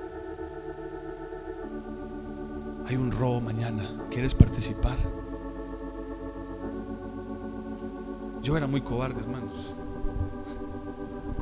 [2.87, 4.99] Hay un robo mañana, ¿quieres participar?
[8.43, 9.75] Yo era muy cobarde, hermanos.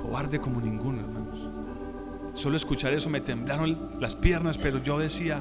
[0.00, 1.50] Cobarde como ninguno, hermanos.
[2.34, 5.40] Solo escuchar eso me temblaron las piernas, pero yo decía,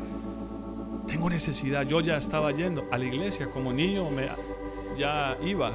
[1.08, 1.84] tengo necesidad.
[1.84, 4.08] Yo ya estaba yendo a la iglesia como niño,
[4.97, 5.71] ya iba.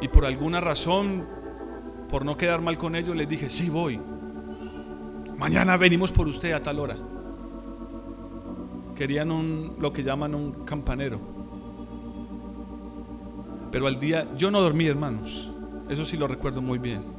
[0.00, 1.26] Y por alguna razón,
[2.08, 4.00] por no quedar mal con ellos, les dije, sí voy.
[5.38, 6.96] Mañana venimos por usted a tal hora.
[8.94, 11.18] Querían lo que llaman un campanero.
[13.72, 15.50] Pero al día, yo no dormí, hermanos.
[15.88, 17.13] Eso sí lo recuerdo muy bien.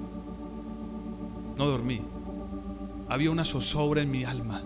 [1.57, 2.01] No dormí.
[3.07, 4.61] Había una zozobra en mi alma.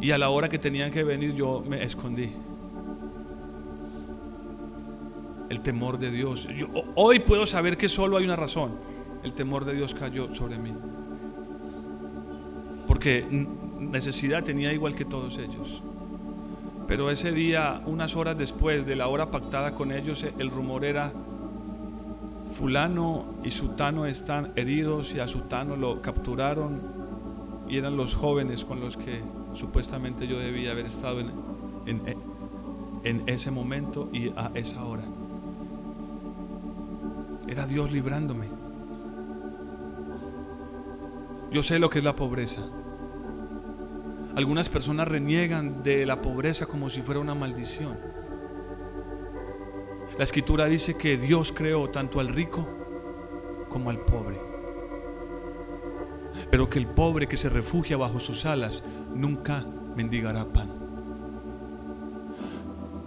[0.00, 2.30] Y a la hora que tenían que venir yo me escondí.
[5.48, 6.48] El temor de Dios.
[6.94, 8.72] hoy puedo saber que solo hay una razón.
[9.22, 10.72] El temor de Dios cayó sobre mí.
[12.86, 13.24] Porque
[13.78, 15.82] necesidad tenía igual que todos ellos.
[16.86, 21.12] Pero ese día, unas horas después de la hora pactada con ellos, el rumor era,
[22.54, 26.80] fulano y sutano están heridos y a sutano lo capturaron
[27.68, 29.22] y eran los jóvenes con los que
[29.54, 31.30] supuestamente yo debía haber estado en,
[33.04, 35.02] en ese momento y a esa hora.
[37.48, 38.46] Era Dios librándome.
[41.52, 42.62] Yo sé lo que es la pobreza.
[44.34, 47.96] Algunas personas reniegan de la pobreza como si fuera una maldición.
[50.16, 52.68] La escritura dice que Dios creó tanto al rico
[53.68, 54.38] como al pobre.
[56.50, 60.70] Pero que el pobre que se refugia bajo sus alas nunca mendigará pan.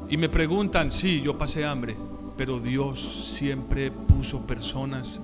[0.10, 1.96] Y me preguntan, sí, yo pasé hambre,
[2.36, 3.00] pero Dios
[3.36, 5.22] siempre puso personas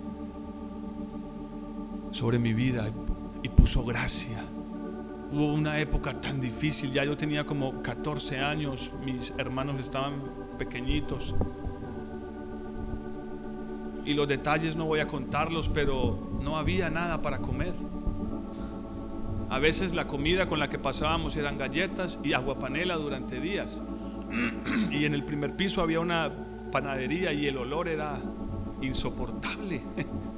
[2.11, 2.89] sobre mi vida
[3.41, 4.41] y puso gracia.
[5.33, 10.21] Hubo una época tan difícil, ya yo tenía como 14 años, mis hermanos estaban
[10.57, 11.33] pequeñitos.
[14.05, 17.73] Y los detalles no voy a contarlos, pero no había nada para comer.
[19.49, 23.81] A veces la comida con la que pasábamos eran galletas y aguapanela durante días.
[24.91, 26.31] Y en el primer piso había una
[26.71, 28.17] panadería y el olor era
[28.81, 29.81] insoportable.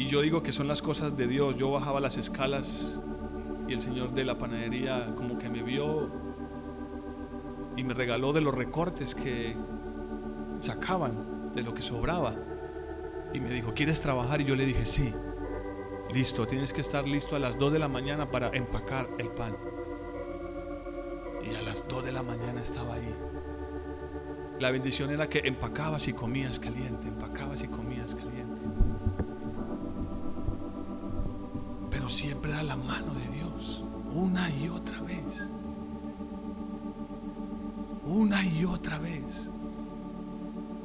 [0.00, 1.58] Y yo digo que son las cosas de Dios.
[1.58, 3.02] Yo bajaba las escalas
[3.68, 6.08] y el señor de la panadería como que me vio
[7.76, 9.56] y me regaló de los recortes que
[10.60, 12.34] sacaban, de lo que sobraba.
[13.32, 14.40] Y me dijo, ¿quieres trabajar?
[14.40, 15.12] Y yo le dije, sí.
[16.12, 19.56] Listo, tienes que estar listo a las 2 de la mañana para empacar el pan.
[21.48, 23.14] Y a las 2 de la mañana estaba ahí.
[24.58, 28.60] La bendición era que empacabas y comías caliente, empacabas y comías caliente.
[31.90, 35.52] Pero siempre era la mano de Dios, una y otra vez.
[38.10, 39.52] Una y otra vez.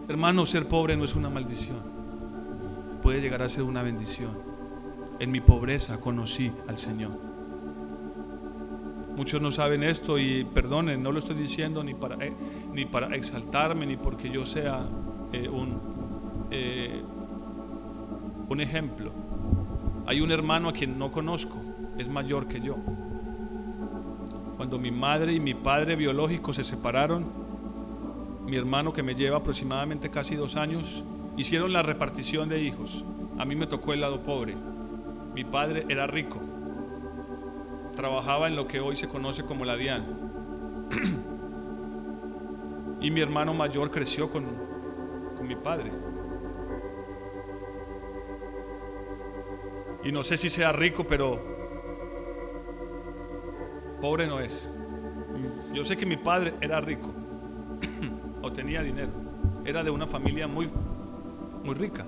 [0.07, 1.79] Hermano, ser pobre no es una maldición.
[3.01, 4.29] Puede llegar a ser una bendición.
[5.17, 7.17] En mi pobreza conocí al Señor.
[9.15, 12.31] Muchos no saben esto y perdonen, no lo estoy diciendo ni para, eh,
[12.71, 14.87] ni para exaltarme, ni porque yo sea
[15.33, 15.79] eh, un,
[16.51, 17.01] eh,
[18.47, 19.11] un ejemplo.
[20.05, 21.55] Hay un hermano a quien no conozco,
[21.97, 22.75] es mayor que yo.
[24.57, 27.25] Cuando mi madre y mi padre biológico se separaron,
[28.45, 31.03] mi hermano que me lleva aproximadamente casi dos años,
[31.37, 33.03] hicieron la repartición de hijos.
[33.37, 34.55] A mí me tocó el lado pobre.
[35.33, 36.39] Mi padre era rico
[37.95, 40.05] trabajaba en lo que hoy se conoce como la DIAN.
[43.01, 44.45] y mi hermano mayor creció con,
[45.35, 45.91] con mi padre.
[50.03, 51.54] Y no sé si sea rico, pero
[54.05, 54.69] pobre no es.
[55.73, 57.09] Yo sé que mi padre era rico
[58.43, 59.09] o tenía dinero.
[59.65, 60.69] Era de una familia muy,
[61.63, 62.05] muy rica.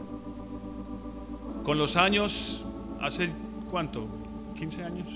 [1.64, 2.68] Con los años,
[3.02, 3.32] hace
[3.72, 4.06] cuánto,
[4.60, 5.08] 15 años,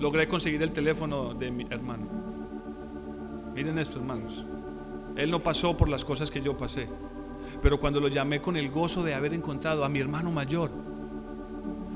[0.00, 2.06] logré conseguir el teléfono de mi hermano.
[3.54, 4.42] Miren esto, hermanos.
[5.16, 6.88] Él no pasó por las cosas que yo pasé.
[7.60, 10.70] Pero cuando lo llamé con el gozo de haber encontrado a mi hermano mayor,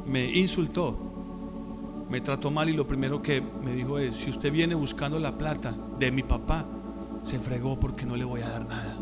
[0.07, 1.07] me insultó,
[2.09, 5.37] me trató mal y lo primero que me dijo es, si usted viene buscando la
[5.37, 6.65] plata de mi papá,
[7.25, 8.96] se fregó porque no le voy a dar nada.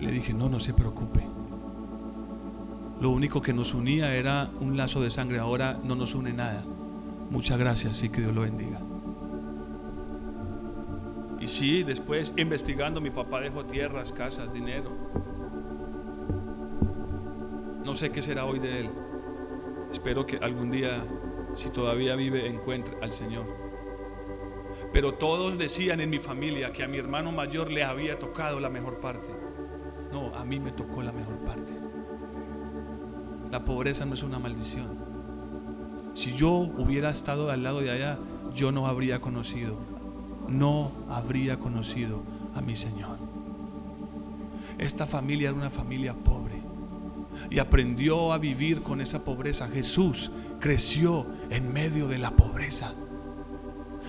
[0.00, 1.24] Le dije, no, no se preocupe.
[3.00, 6.64] Lo único que nos unía era un lazo de sangre, ahora no nos une nada.
[7.30, 8.80] Muchas gracias y que Dios lo bendiga.
[11.40, 14.90] Y sí, después investigando, mi papá dejó tierras, casas, dinero.
[17.84, 18.90] No sé qué será hoy de él.
[19.90, 21.04] Espero que algún día,
[21.54, 23.46] si todavía vive, encuentre al Señor.
[24.92, 28.70] Pero todos decían en mi familia que a mi hermano mayor le había tocado la
[28.70, 29.28] mejor parte.
[30.12, 31.72] No, a mí me tocó la mejor parte.
[33.50, 34.98] La pobreza no es una maldición.
[36.14, 38.18] Si yo hubiera estado al lado de allá,
[38.54, 39.76] yo no habría conocido
[40.50, 42.22] no habría conocido
[42.54, 43.18] a mi Señor.
[44.78, 46.49] Esta familia era una familia pobre
[47.48, 49.68] y aprendió a vivir con esa pobreza.
[49.68, 52.92] Jesús creció en medio de la pobreza.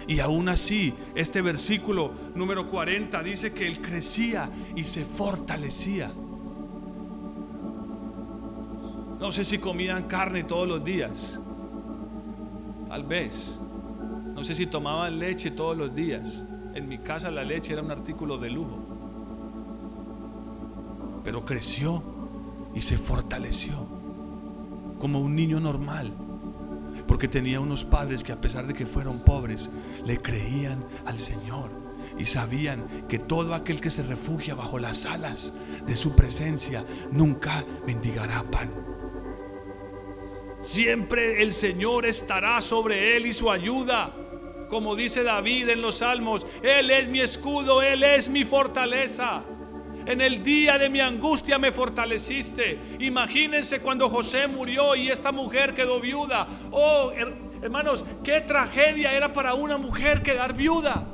[0.07, 6.11] Y aún así, este versículo número 40 dice que él crecía y se fortalecía.
[9.19, 11.39] No sé si comían carne todos los días.
[12.87, 13.59] Tal vez.
[14.33, 16.43] No sé si tomaban leche todos los días.
[16.73, 18.79] En mi casa la leche era un artículo de lujo.
[21.23, 22.01] Pero creció
[22.73, 23.73] y se fortaleció
[24.99, 26.13] como un niño normal.
[27.07, 29.69] Porque tenía unos padres que a pesar de que fueron pobres,
[30.05, 31.71] le creían al Señor
[32.17, 35.53] y sabían que todo aquel que se refugia bajo las alas
[35.85, 38.69] de su presencia nunca mendigará pan.
[40.61, 44.15] Siempre el Señor estará sobre él y su ayuda.
[44.69, 49.43] Como dice David en los salmos, Él es mi escudo, Él es mi fortaleza.
[50.05, 52.79] En el día de mi angustia me fortaleciste.
[52.99, 56.47] Imagínense cuando José murió y esta mujer quedó viuda.
[56.71, 57.11] Oh,
[57.61, 61.07] hermanos, qué tragedia era para una mujer quedar viuda.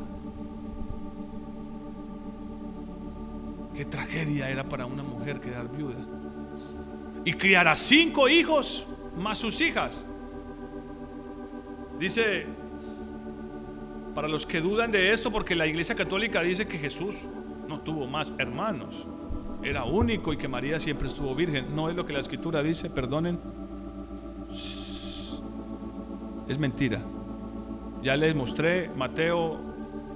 [3.76, 6.04] Qué tragedia era para una mujer quedar viuda.
[7.26, 10.06] Y criar a cinco hijos más sus hijas.
[12.00, 12.46] Dice,
[14.16, 17.20] para los que dudan de esto, porque la Iglesia Católica dice que Jesús
[17.68, 19.06] no tuvo más hermanos,
[19.64, 21.76] era único y que María siempre estuvo virgen.
[21.76, 23.40] No es lo que la Escritura dice, perdonen.
[26.48, 27.02] Es mentira.
[28.02, 29.60] Ya les mostré Mateo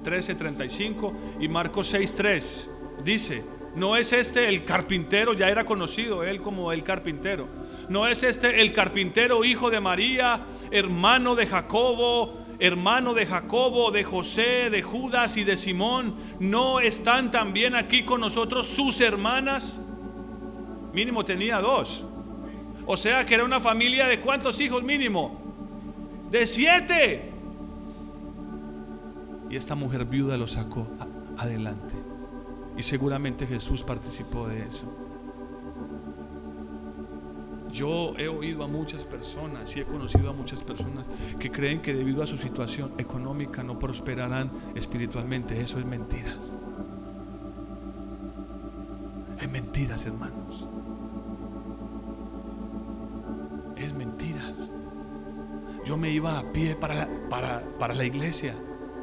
[0.04, 2.70] 13:35 y Marcos 6:3.
[3.04, 3.44] Dice,
[3.76, 7.48] no es este el carpintero, ya era conocido él como el carpintero
[7.90, 10.42] ¿No es este el carpintero hijo de María,
[10.72, 16.16] hermano de Jacobo, hermano de Jacobo, de José, de Judas y de Simón?
[16.40, 19.80] ¿No están también aquí con nosotros sus hermanas?
[20.94, 22.04] Mínimo tenía dos.
[22.86, 25.42] O sea que era una familia de cuántos hijos mínimo?
[26.30, 27.32] De siete.
[29.50, 30.88] Y esta mujer viuda lo sacó
[31.38, 31.96] adelante.
[32.78, 34.86] Y seguramente Jesús participó de eso.
[37.72, 41.06] Yo he oído a muchas personas y he conocido a muchas personas
[41.40, 45.60] que creen que debido a su situación económica no prosperarán espiritualmente.
[45.60, 46.54] Eso es mentiras.
[49.40, 50.68] Es mentiras, hermanos.
[53.78, 54.72] Es mentiras.
[55.86, 58.54] Yo me iba a pie para, para, para la iglesia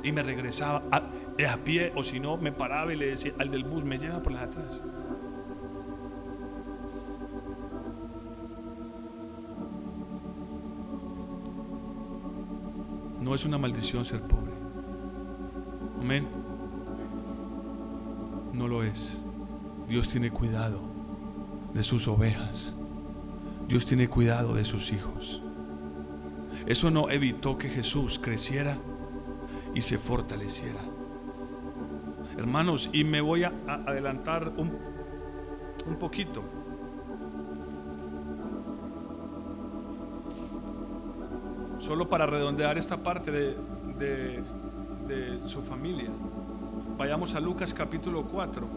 [0.02, 3.50] y me regresaba a, a pie o si no me paraba y le decía al
[3.50, 4.80] del bus, me lleva por las atrás.
[13.28, 14.54] No es una maldición ser pobre.
[16.00, 16.26] Amén.
[18.54, 19.20] No lo es.
[19.86, 20.80] Dios tiene cuidado
[21.74, 22.74] de sus ovejas.
[23.68, 25.42] Dios tiene cuidado de sus hijos.
[26.64, 28.78] Eso no evitó que Jesús creciera
[29.74, 30.80] y se fortaleciera.
[32.38, 33.52] Hermanos, y me voy a
[33.86, 34.72] adelantar un,
[35.86, 36.42] un poquito.
[41.88, 43.56] Solo para redondear esta parte de,
[45.46, 46.10] su familia.
[46.98, 48.68] Vayamos a Lucas capítulo 4.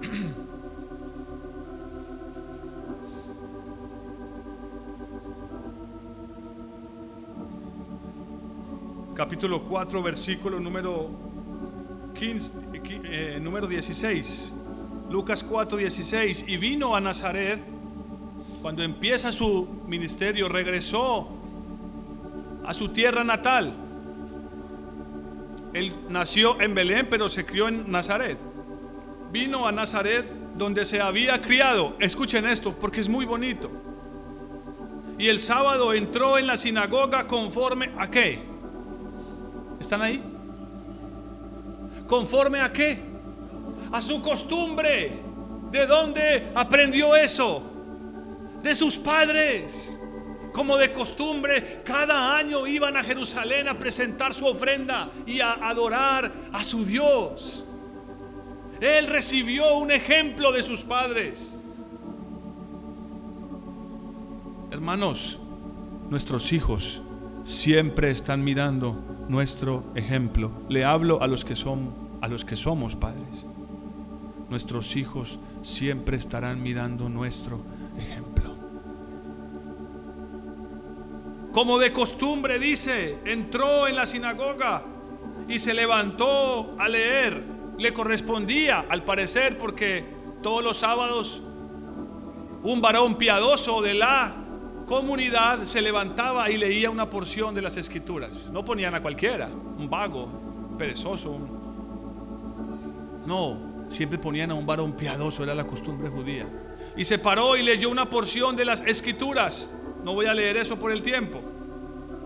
[9.14, 11.10] capítulo 4, versículo número
[12.14, 12.50] 15,
[13.04, 14.53] eh, número 16.
[15.10, 16.44] Lucas 4, 16.
[16.48, 17.60] Y vino a Nazaret,
[18.62, 21.28] cuando empieza su ministerio, regresó
[22.64, 23.72] a su tierra natal.
[25.72, 28.38] Él nació en Belén, pero se crió en Nazaret.
[29.32, 30.24] Vino a Nazaret
[30.54, 31.94] donde se había criado.
[31.98, 33.70] Escuchen esto, porque es muy bonito.
[35.18, 38.42] Y el sábado entró en la sinagoga conforme a qué.
[39.80, 40.22] ¿Están ahí?
[42.06, 43.13] ¿Conforme a qué?
[43.92, 45.20] A su costumbre.
[45.70, 47.62] ¿De dónde aprendió eso?
[48.62, 50.00] De sus padres.
[50.52, 56.30] Como de costumbre, cada año iban a Jerusalén a presentar su ofrenda y a adorar
[56.52, 57.64] a su Dios.
[58.80, 61.56] Él recibió un ejemplo de sus padres.
[64.70, 65.40] Hermanos,
[66.08, 67.02] nuestros hijos
[67.44, 68.96] siempre están mirando
[69.28, 70.52] nuestro ejemplo.
[70.68, 73.46] Le hablo a los que son a los que somos padres
[74.50, 77.60] nuestros hijos siempre estarán mirando nuestro
[77.98, 78.54] ejemplo.
[81.52, 84.82] Como de costumbre dice, entró en la sinagoga
[85.48, 87.44] y se levantó a leer.
[87.78, 90.04] Le correspondía, al parecer, porque
[90.42, 91.42] todos los sábados
[92.64, 94.34] un varón piadoso de la
[94.86, 98.48] comunidad se levantaba y leía una porción de las escrituras.
[98.50, 100.28] No ponían a cualquiera, un vago,
[100.78, 101.38] perezoso.
[103.26, 106.46] No, siempre ponían a un varón piadoso, era la costumbre judía.
[106.96, 109.70] Y se paró y leyó una porción de las escrituras.
[110.04, 111.40] No voy a leer eso por el tiempo.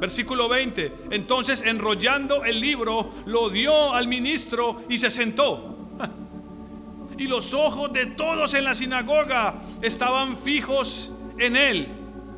[0.00, 1.06] Versículo 20.
[1.11, 5.76] Entonces, enrollando el libro, lo dio al ministro y se sentó.
[7.18, 11.88] Y los ojos de todos en la sinagoga estaban fijos en él.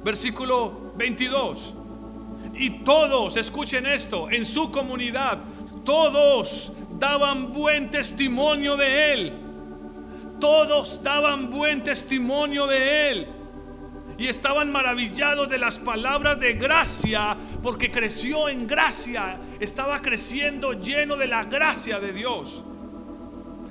[0.02, 1.74] Versículo 22.
[2.54, 5.38] Y todos, escuchen esto, en su comunidad,
[5.84, 9.32] todos daban buen testimonio de él.
[10.38, 13.28] Todos daban buen testimonio de él.
[14.18, 21.16] Y estaban maravillados de las palabras de gracia, porque creció en gracia, estaba creciendo lleno
[21.16, 22.62] de la gracia de Dios.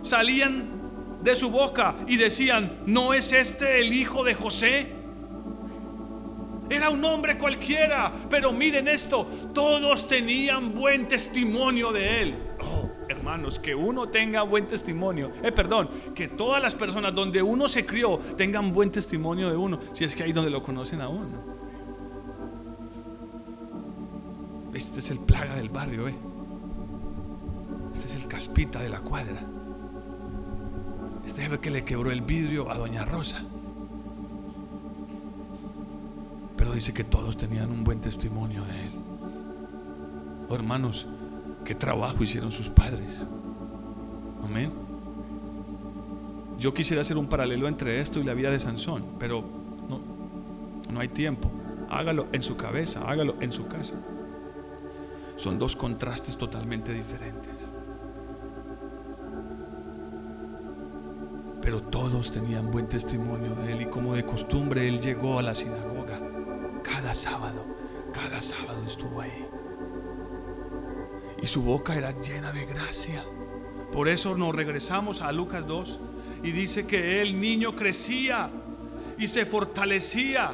[0.01, 4.87] Salían de su boca y decían, ¿no es este el hijo de José?
[6.67, 12.48] Era un hombre cualquiera, pero miren esto, todos tenían buen testimonio de él.
[13.09, 17.83] Hermanos, que uno tenga buen testimonio, eh, perdón, que todas las personas donde uno se
[17.83, 21.59] crió tengan buen testimonio de uno, si es que ahí donde lo conocen a uno.
[24.75, 26.13] Este es el plaga del barrio, eh.
[27.95, 29.41] Este es el caspita de la cuadra.
[31.25, 33.41] Este es el que le quebró el vidrio a Doña Rosa.
[36.55, 38.91] Pero dice que todos tenían un buen testimonio de él.
[40.47, 41.07] Oh, hermanos,
[41.69, 43.27] qué trabajo hicieron sus padres.
[44.43, 44.71] Amén.
[46.57, 49.43] Yo quisiera hacer un paralelo entre esto y la vida de Sansón, pero
[49.87, 50.01] no,
[50.91, 51.51] no hay tiempo.
[51.87, 53.93] Hágalo en su cabeza, hágalo en su casa.
[55.35, 57.75] Son dos contrastes totalmente diferentes.
[61.61, 65.53] Pero todos tenían buen testimonio de él y como de costumbre él llegó a la
[65.53, 66.19] sinagoga
[66.81, 67.63] cada sábado,
[68.11, 69.48] cada sábado estuvo ahí.
[71.41, 73.23] Y su boca era llena de gracia.
[73.91, 75.99] Por eso nos regresamos a Lucas 2
[76.43, 78.49] y dice que el niño crecía
[79.17, 80.53] y se fortalecía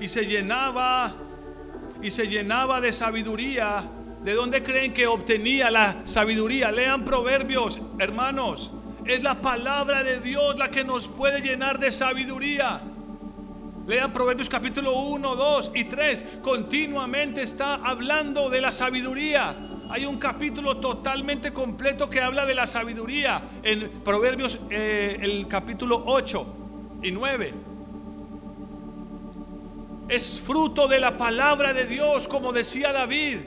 [0.00, 1.14] y se llenaba
[2.02, 3.84] y se llenaba de sabiduría.
[4.22, 6.72] ¿De dónde creen que obtenía la sabiduría?
[6.72, 8.72] Lean proverbios, hermanos.
[9.04, 12.82] Es la palabra de Dios la que nos puede llenar de sabiduría.
[13.86, 16.24] Lean Proverbios capítulo 1, 2 y 3.
[16.42, 19.54] Continuamente está hablando de la sabiduría.
[19.88, 23.42] Hay un capítulo totalmente completo que habla de la sabiduría.
[23.62, 26.46] En Proverbios eh, el capítulo 8
[27.02, 27.54] y 9.
[30.08, 33.38] Es fruto de la palabra de Dios, como decía David.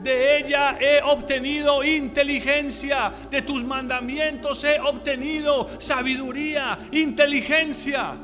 [0.00, 8.16] De ella he obtenido inteligencia, de tus mandamientos he obtenido sabiduría, inteligencia.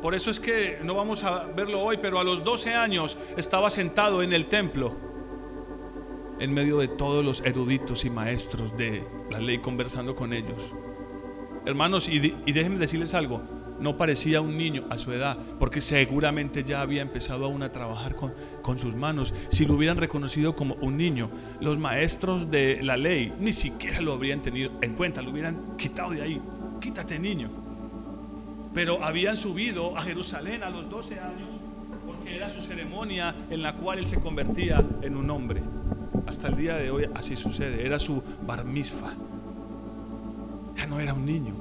[0.00, 3.70] Por eso es que no vamos a verlo hoy, pero a los 12 años estaba
[3.70, 5.11] sentado en el templo,
[6.42, 10.74] en medio de todos los eruditos y maestros de la ley, conversando con ellos.
[11.64, 13.40] Hermanos, y, déjenme decirles algo,
[13.78, 18.16] no parecía un niño a su edad, porque seguramente ya había empezado aún a trabajar
[18.16, 19.32] con, con sus manos.
[19.50, 21.30] Si lo hubieran reconocido como un niño,
[21.60, 26.10] los maestros de la ley ni siquiera lo habrían tenido en cuenta, lo hubieran quitado
[26.10, 26.42] de ahí.
[26.80, 27.50] Quítate, niño.
[28.74, 31.50] Pero habían subido a Jerusalén a los 12 años
[32.04, 35.62] porque era su ceremonia en la cual él se convertía en un hombre.
[36.26, 37.84] Hasta el día de hoy así sucede.
[37.84, 38.64] Era su bar
[40.76, 41.54] Ya no era un niño.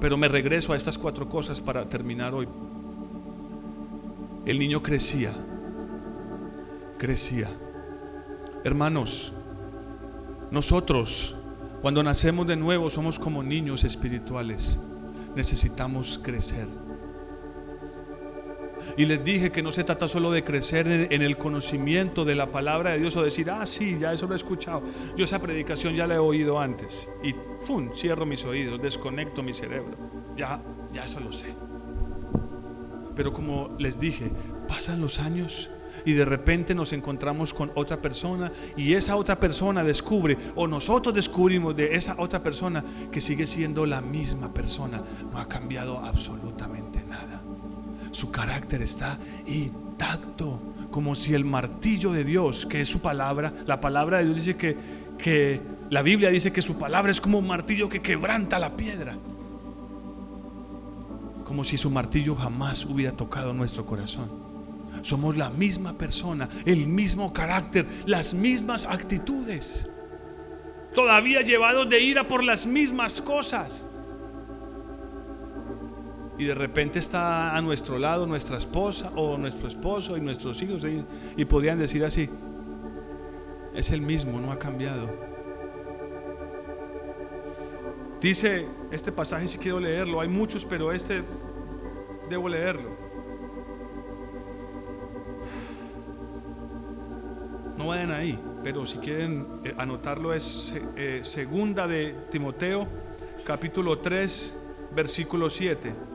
[0.00, 2.48] Pero me regreso a estas cuatro cosas para terminar hoy.
[4.46, 5.32] El niño crecía,
[6.98, 7.48] crecía.
[8.64, 9.32] Hermanos,
[10.50, 11.34] nosotros
[11.80, 14.78] cuando nacemos de nuevo somos como niños espirituales.
[15.36, 16.66] Necesitamos crecer.
[18.96, 22.50] Y les dije que no se trata solo de crecer en el conocimiento de la
[22.50, 24.82] palabra de Dios o decir, ah, sí, ya eso lo he escuchado.
[25.16, 27.08] Yo esa predicación ya la he oído antes.
[27.22, 27.90] Y ¡fum!
[27.94, 29.96] cierro mis oídos, desconecto mi cerebro.
[30.36, 30.60] Ya,
[30.92, 31.54] ya eso lo sé.
[33.14, 34.30] Pero como les dije,
[34.68, 35.70] pasan los años
[36.04, 41.14] y de repente nos encontramos con otra persona y esa otra persona descubre o nosotros
[41.14, 46.87] descubrimos de esa otra persona que sigue siendo la misma persona, no ha cambiado absolutamente.
[48.18, 49.16] Su carácter está
[49.46, 50.60] intacto,
[50.90, 54.56] como si el martillo de Dios, que es su palabra, la palabra de Dios dice
[54.56, 54.76] que,
[55.16, 59.16] que la Biblia dice que su palabra es como un martillo que quebranta la piedra
[61.44, 64.28] como si su martillo jamás hubiera tocado nuestro corazón.
[65.02, 69.88] Somos la misma persona, el mismo carácter, las mismas actitudes.
[70.92, 73.86] Todavía llevados de ira por las mismas cosas.
[76.38, 80.86] Y de repente está a nuestro lado nuestra esposa o nuestro esposo y nuestros hijos.
[81.36, 82.30] Y, podrían decir así,
[83.74, 85.08] es el mismo, no ha cambiado.
[88.20, 91.24] Dice este pasaje si quiero leerlo, hay muchos, pero este
[92.30, 92.90] debo leerlo.
[97.76, 102.86] No vayan ahí, pero si quieren eh, anotarlo es eh, segunda de Timoteo,
[103.44, 104.54] capítulo 3,
[104.94, 106.07] versículo 7.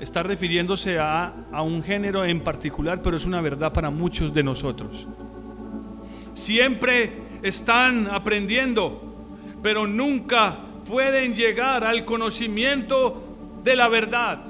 [0.00, 4.42] Está refiriéndose a, a un género en particular, pero es una verdad para muchos de
[4.42, 5.06] nosotros.
[6.34, 9.14] Siempre están aprendiendo,
[9.62, 13.22] pero nunca pueden llegar al conocimiento
[13.62, 14.40] de la verdad.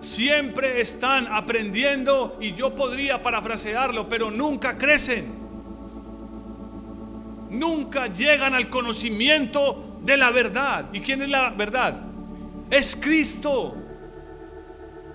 [0.00, 5.26] Siempre están aprendiendo y yo podría parafrasearlo, pero nunca crecen.
[7.50, 10.86] Nunca llegan al conocimiento de la verdad.
[10.92, 11.94] ¿Y quién es la verdad?
[12.70, 13.76] Es Cristo.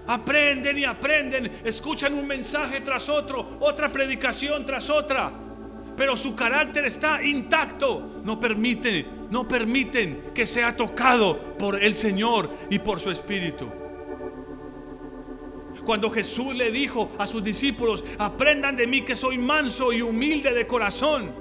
[0.07, 5.31] Aprenden y aprenden, escuchan un mensaje tras otro, otra predicación tras otra,
[5.97, 8.21] pero su carácter está intacto.
[8.23, 13.67] No permiten, no permiten que sea tocado por el Señor y por su Espíritu.
[15.85, 20.53] Cuando Jesús le dijo a sus discípulos, aprendan de mí que soy manso y humilde
[20.53, 21.33] de corazón.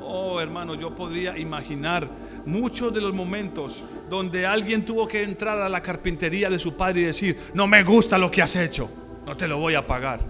[0.00, 2.08] Oh, hermano, yo podría imaginar
[2.46, 7.00] muchos de los momentos donde alguien tuvo que entrar a la carpintería de su padre
[7.00, 8.88] y decir, no me gusta lo que has hecho,
[9.26, 10.20] no te lo voy a pagar.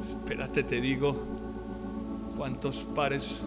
[0.00, 1.20] Espérate, te digo,
[2.36, 3.44] ¿cuántos pares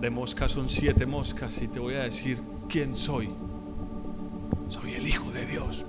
[0.00, 1.60] de moscas son siete moscas?
[1.62, 3.30] Y te voy a decir quién soy.
[4.68, 5.84] Soy el Hijo de Dios.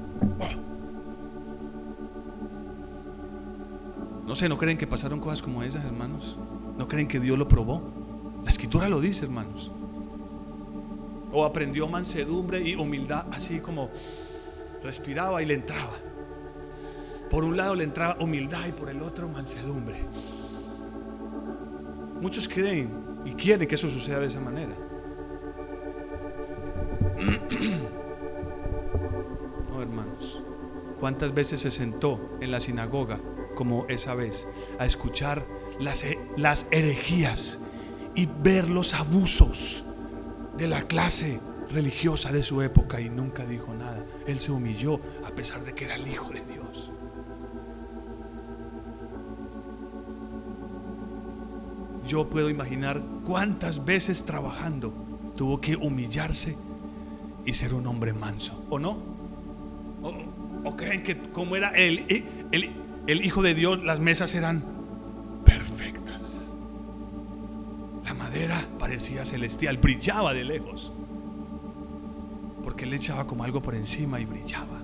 [4.27, 6.37] No sé, ¿no creen que pasaron cosas como esas, hermanos?
[6.77, 8.02] ¿No creen que Dios lo probó?
[8.43, 9.71] La escritura lo dice, hermanos.
[11.31, 13.89] O aprendió mansedumbre y humildad, así como
[14.83, 15.93] respiraba y le entraba.
[17.29, 19.95] Por un lado le entraba humildad y por el otro mansedumbre.
[22.21, 22.89] Muchos creen
[23.25, 24.73] y quieren que eso suceda de esa manera.
[30.99, 33.19] ¿Cuántas veces se sentó en la sinagoga
[33.55, 34.47] como esa vez
[34.79, 35.45] a escuchar
[35.77, 36.05] las,
[36.37, 37.59] las herejías
[38.15, 39.83] y ver los abusos
[40.57, 41.39] de la clase
[41.71, 44.05] religiosa de su época y nunca dijo nada?
[44.27, 46.91] Él se humilló a pesar de que era el Hijo de Dios.
[52.07, 54.93] Yo puedo imaginar cuántas veces trabajando
[55.35, 56.57] tuvo que humillarse
[57.45, 58.97] y ser un hombre manso, ¿o no?
[60.65, 62.05] ¿O creen que como era el,
[62.51, 62.71] el,
[63.07, 64.72] el Hijo de Dios, las mesas eran
[68.05, 70.91] La madera parecía celestial, brillaba de lejos.
[72.63, 74.79] Porque él echaba como algo por encima y brillaba.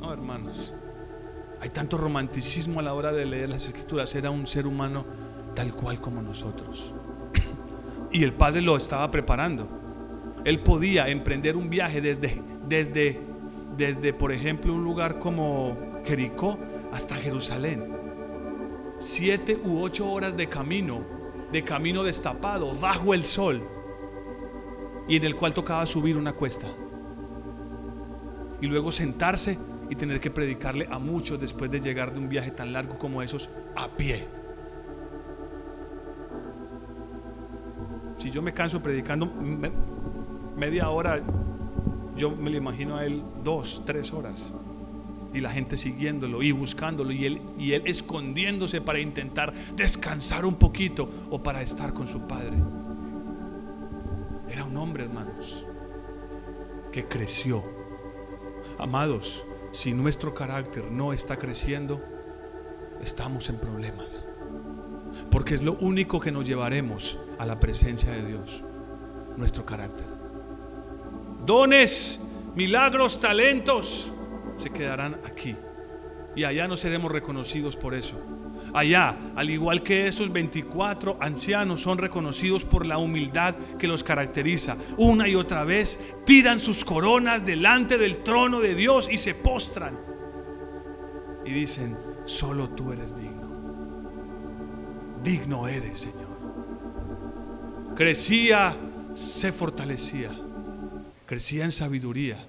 [0.00, 0.74] No, hermanos.
[1.60, 4.14] Hay tanto romanticismo a la hora de leer las escrituras.
[4.14, 5.04] Era un ser humano
[5.54, 6.92] tal cual como nosotros.
[8.12, 9.68] Y el Padre lo estaba preparando.
[10.44, 13.20] Él podía emprender un viaje desde, desde
[13.76, 16.58] desde, por ejemplo, un lugar como Jericó
[16.92, 17.92] hasta Jerusalén.
[18.98, 21.04] Siete u ocho horas de camino,
[21.52, 23.62] de camino destapado, bajo el sol,
[25.08, 26.66] y en el cual tocaba subir una cuesta.
[28.60, 32.50] Y luego sentarse y tener que predicarle a muchos después de llegar de un viaje
[32.50, 34.26] tan largo como esos a pie.
[38.16, 39.30] Si yo me canso predicando
[40.56, 41.20] media hora,
[42.16, 44.54] yo me lo imagino a él dos, tres horas.
[45.36, 50.54] Y la gente siguiéndolo y buscándolo y él, y él escondiéndose para intentar descansar un
[50.54, 52.56] poquito o para estar con su padre.
[54.48, 55.66] Era un hombre, hermanos,
[56.90, 57.62] que creció.
[58.78, 62.02] Amados, si nuestro carácter no está creciendo,
[63.02, 64.24] estamos en problemas.
[65.30, 68.62] Porque es lo único que nos llevaremos a la presencia de Dios,
[69.36, 70.16] nuestro carácter
[71.46, 72.20] dones,
[72.56, 74.12] milagros, talentos,
[74.56, 75.56] se quedarán aquí.
[76.34, 78.20] Y allá no seremos reconocidos por eso.
[78.74, 84.76] Allá, al igual que esos 24 ancianos, son reconocidos por la humildad que los caracteriza.
[84.98, 89.96] Una y otra vez tiran sus coronas delante del trono de Dios y se postran.
[91.46, 91.96] Y dicen,
[92.26, 93.46] solo tú eres digno.
[95.22, 96.26] Digno eres, Señor.
[97.96, 98.76] Crecía,
[99.14, 100.30] se fortalecía
[101.26, 102.45] crecía en sabiduría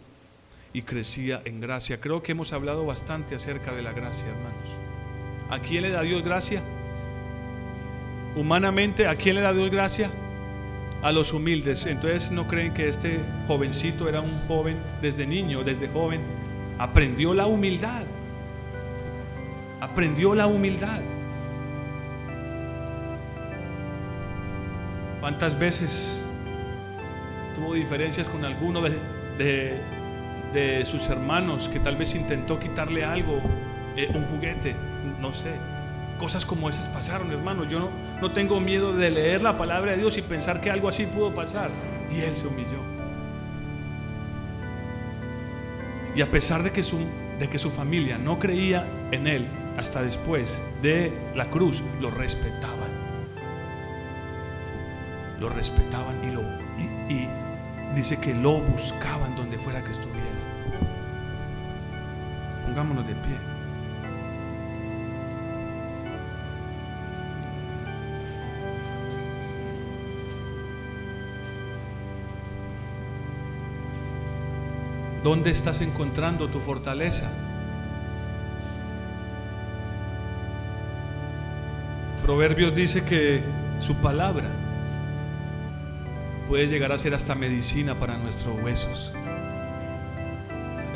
[0.78, 2.00] y crecía en gracia.
[2.00, 4.70] Creo que hemos hablado bastante acerca de la gracia, hermanos.
[5.50, 6.62] ¿A quién le da Dios gracia?
[8.36, 10.12] Humanamente, ¿a quién le da Dios gracia?
[11.02, 11.88] A los humildes.
[11.88, 16.22] Entonces no creen que este jovencito era un joven desde niño, desde joven,
[16.78, 18.04] aprendió la humildad.
[19.82, 21.02] Aprendió la humildad.
[25.22, 26.22] ¿Cuántas veces
[27.56, 28.92] tuvo diferencias con alguno de,
[29.40, 29.97] de,
[30.86, 33.42] sus hermanos que tal vez intentó quitarle algo,
[33.96, 34.76] eh, un juguete?
[35.20, 35.52] No sé.
[36.18, 37.66] Cosas como esas pasaron, hermano.
[37.66, 37.90] Yo no,
[38.22, 41.34] no tengo miedo de leer la palabra de Dios y pensar que algo así pudo
[41.34, 41.70] pasar.
[42.12, 42.80] Y él se humilló.
[46.16, 46.98] Y a pesar de que su,
[47.38, 52.90] de que su familia no creía en él hasta después de la cruz, lo respetaban.
[55.40, 56.42] Lo respetaban y, lo,
[57.08, 57.28] y
[57.96, 60.37] dice que lo buscaban donde fuera que estuviera.
[62.78, 63.36] Pongámonos de pie.
[75.24, 77.32] ¿Dónde estás encontrando tu fortaleza?
[82.22, 83.42] Proverbios dice que
[83.80, 84.50] su palabra
[86.48, 89.16] puede llegar a ser hasta medicina para nuestros huesos.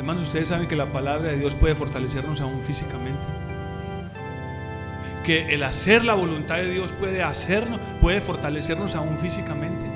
[0.02, 3.24] Hermanos, ustedes saben que la palabra de Dios puede fortalecernos aún físicamente.
[5.22, 9.86] Que el hacer la voluntad de Dios puede hacernos, puede fortalecernos aún físicamente.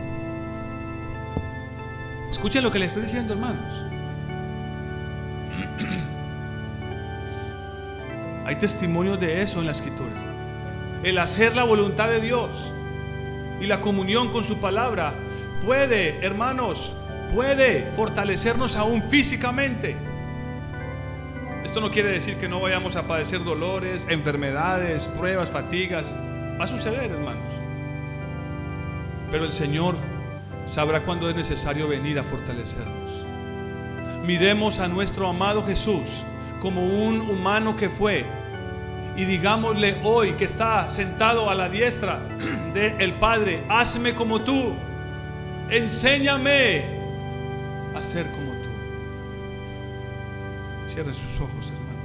[2.30, 3.84] Escuchen lo que le estoy diciendo, hermanos.
[8.46, 10.14] Hay testimonios de eso en la escritura.
[11.02, 12.70] El hacer la voluntad de Dios
[13.60, 15.14] y la comunión con su palabra
[15.64, 16.94] puede, hermanos,
[17.34, 19.96] puede fortalecernos aún físicamente.
[21.64, 26.14] Esto no quiere decir que no vayamos a padecer dolores, enfermedades, pruebas, fatigas.
[26.58, 27.42] Va a suceder, hermanos.
[29.30, 29.96] Pero el Señor
[30.66, 33.24] sabrá cuándo es necesario venir a fortalecernos.
[34.24, 36.22] Miremos a nuestro amado Jesús
[36.60, 38.24] como un humano que fue.
[39.16, 42.20] Y digámosle hoy que está sentado a la diestra
[42.74, 44.72] del Padre, hazme como tú,
[45.70, 46.95] enséñame
[47.96, 48.68] a ser como tú.
[50.88, 51.96] Cierren sus ojos, hermanos.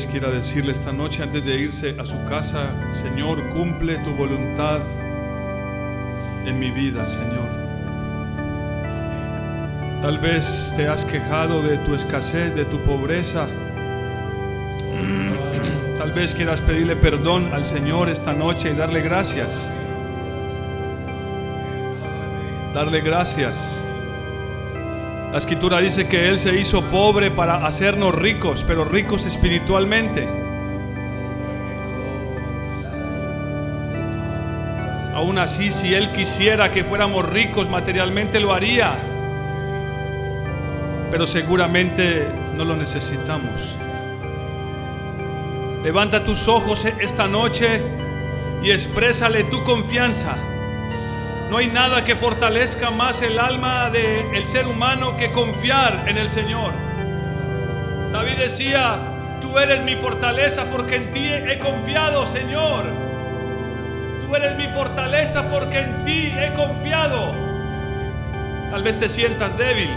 [0.05, 4.81] Quiera decirle esta noche antes de irse a su casa, Señor, cumple tu voluntad
[6.45, 7.49] en mi vida, Señor.
[10.03, 13.47] Tal vez te has quejado de tu escasez, de tu pobreza.
[15.97, 19.67] Tal vez quieras pedirle perdón al Señor esta noche y darle gracias.
[22.75, 23.81] Darle gracias.
[25.37, 30.27] La escritura dice que Él se hizo pobre para hacernos ricos, pero ricos espiritualmente.
[35.15, 38.99] Aún así, si Él quisiera que fuéramos ricos materialmente, lo haría.
[41.11, 42.27] Pero seguramente
[42.57, 43.77] no lo necesitamos.
[45.85, 47.83] Levanta tus ojos esta noche
[48.63, 50.39] y exprésale tu confianza
[51.51, 56.29] no hay nada que fortalezca más el alma del ser humano que confiar en el
[56.29, 56.73] Señor.
[58.13, 58.99] David decía,
[59.41, 62.85] tú eres mi fortaleza porque en ti he confiado, Señor.
[64.21, 67.33] Tú eres mi fortaleza porque en ti he confiado.
[68.71, 69.91] Tal vez te sientas débil.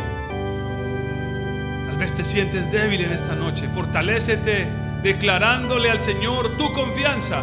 [1.87, 3.67] Tal vez te sientes débil en esta noche.
[3.69, 4.67] Fortalécete
[5.01, 7.41] declarándole al Señor tu confianza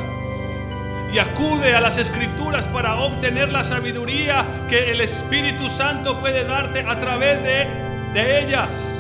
[1.16, 6.80] y acude a las escrituras para obtener la sabiduría que el Espíritu Santo puede darte
[6.80, 7.66] a través de,
[8.12, 8.92] de ellas.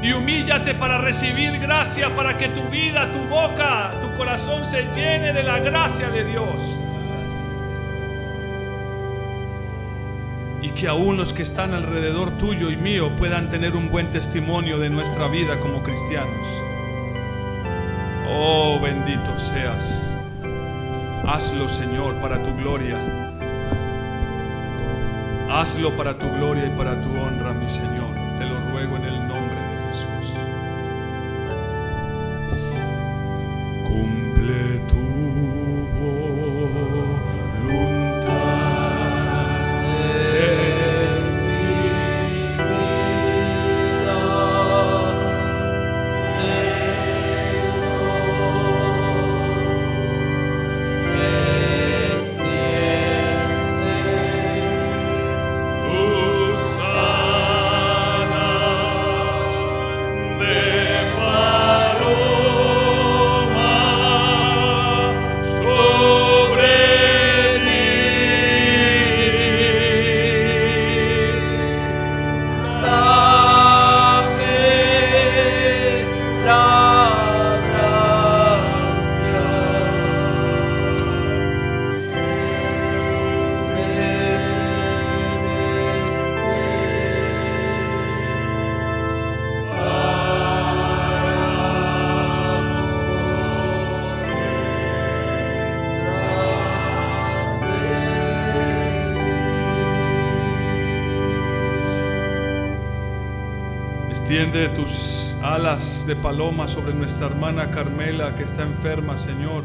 [0.00, 5.32] Y humíllate para recibir gracia, para que tu vida, tu boca, tu corazón se llene
[5.32, 6.62] de la gracia de Dios.
[10.62, 14.78] Y que aún los que están alrededor tuyo y mío puedan tener un buen testimonio
[14.78, 16.46] de nuestra vida como cristianos.
[18.28, 20.05] Oh, bendito seas.
[21.28, 22.96] Hazlo, Señor, para tu gloria.
[25.50, 28.15] Hazlo para tu gloria y para tu honra, mi Señor.
[104.28, 109.62] Extiende tus alas de paloma sobre nuestra hermana Carmela que está enferma, Señor.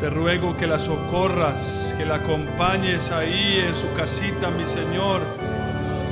[0.00, 5.22] Te ruego que la socorras, que la acompañes ahí en su casita, mi Señor.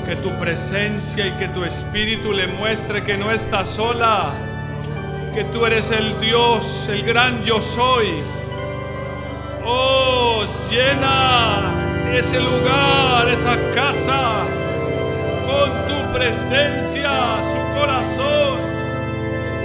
[0.07, 4.33] Que tu presencia y que tu espíritu le muestre que no está sola.
[5.35, 8.23] Que tú eres el Dios, el gran yo soy.
[9.67, 14.47] Oh, llena ese lugar, esa casa
[15.47, 18.59] con tu presencia, su corazón,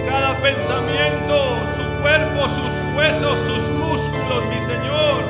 [0.06, 5.24] cada pensamiento, su cuerpo, sus huesos, sus músculos, mi Señor,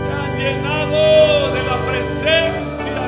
[0.00, 3.07] se han llenado de la presencia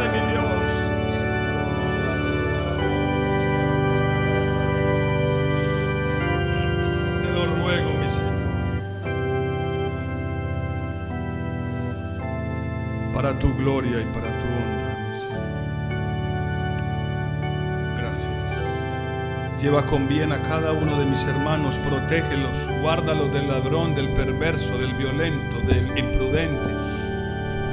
[19.60, 24.78] Lleva con bien a cada uno de mis hermanos, protégelos, guárdalos del ladrón, del perverso,
[24.78, 26.70] del violento, del imprudente.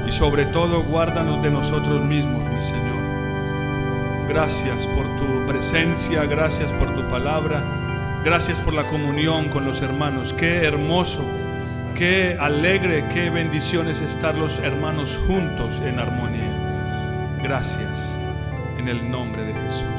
[0.06, 4.28] Y sobre todo, guárdanos de nosotros mismos, mi Señor.
[4.28, 7.64] Gracias por tu presencia, gracias por tu palabra,
[8.24, 10.34] gracias por la comunión con los hermanos.
[10.34, 11.24] Qué hermoso
[11.98, 17.40] Qué alegre, qué bendiciones estar los hermanos juntos en armonía.
[17.42, 18.16] Gracias
[18.78, 19.97] en el nombre de Jesús.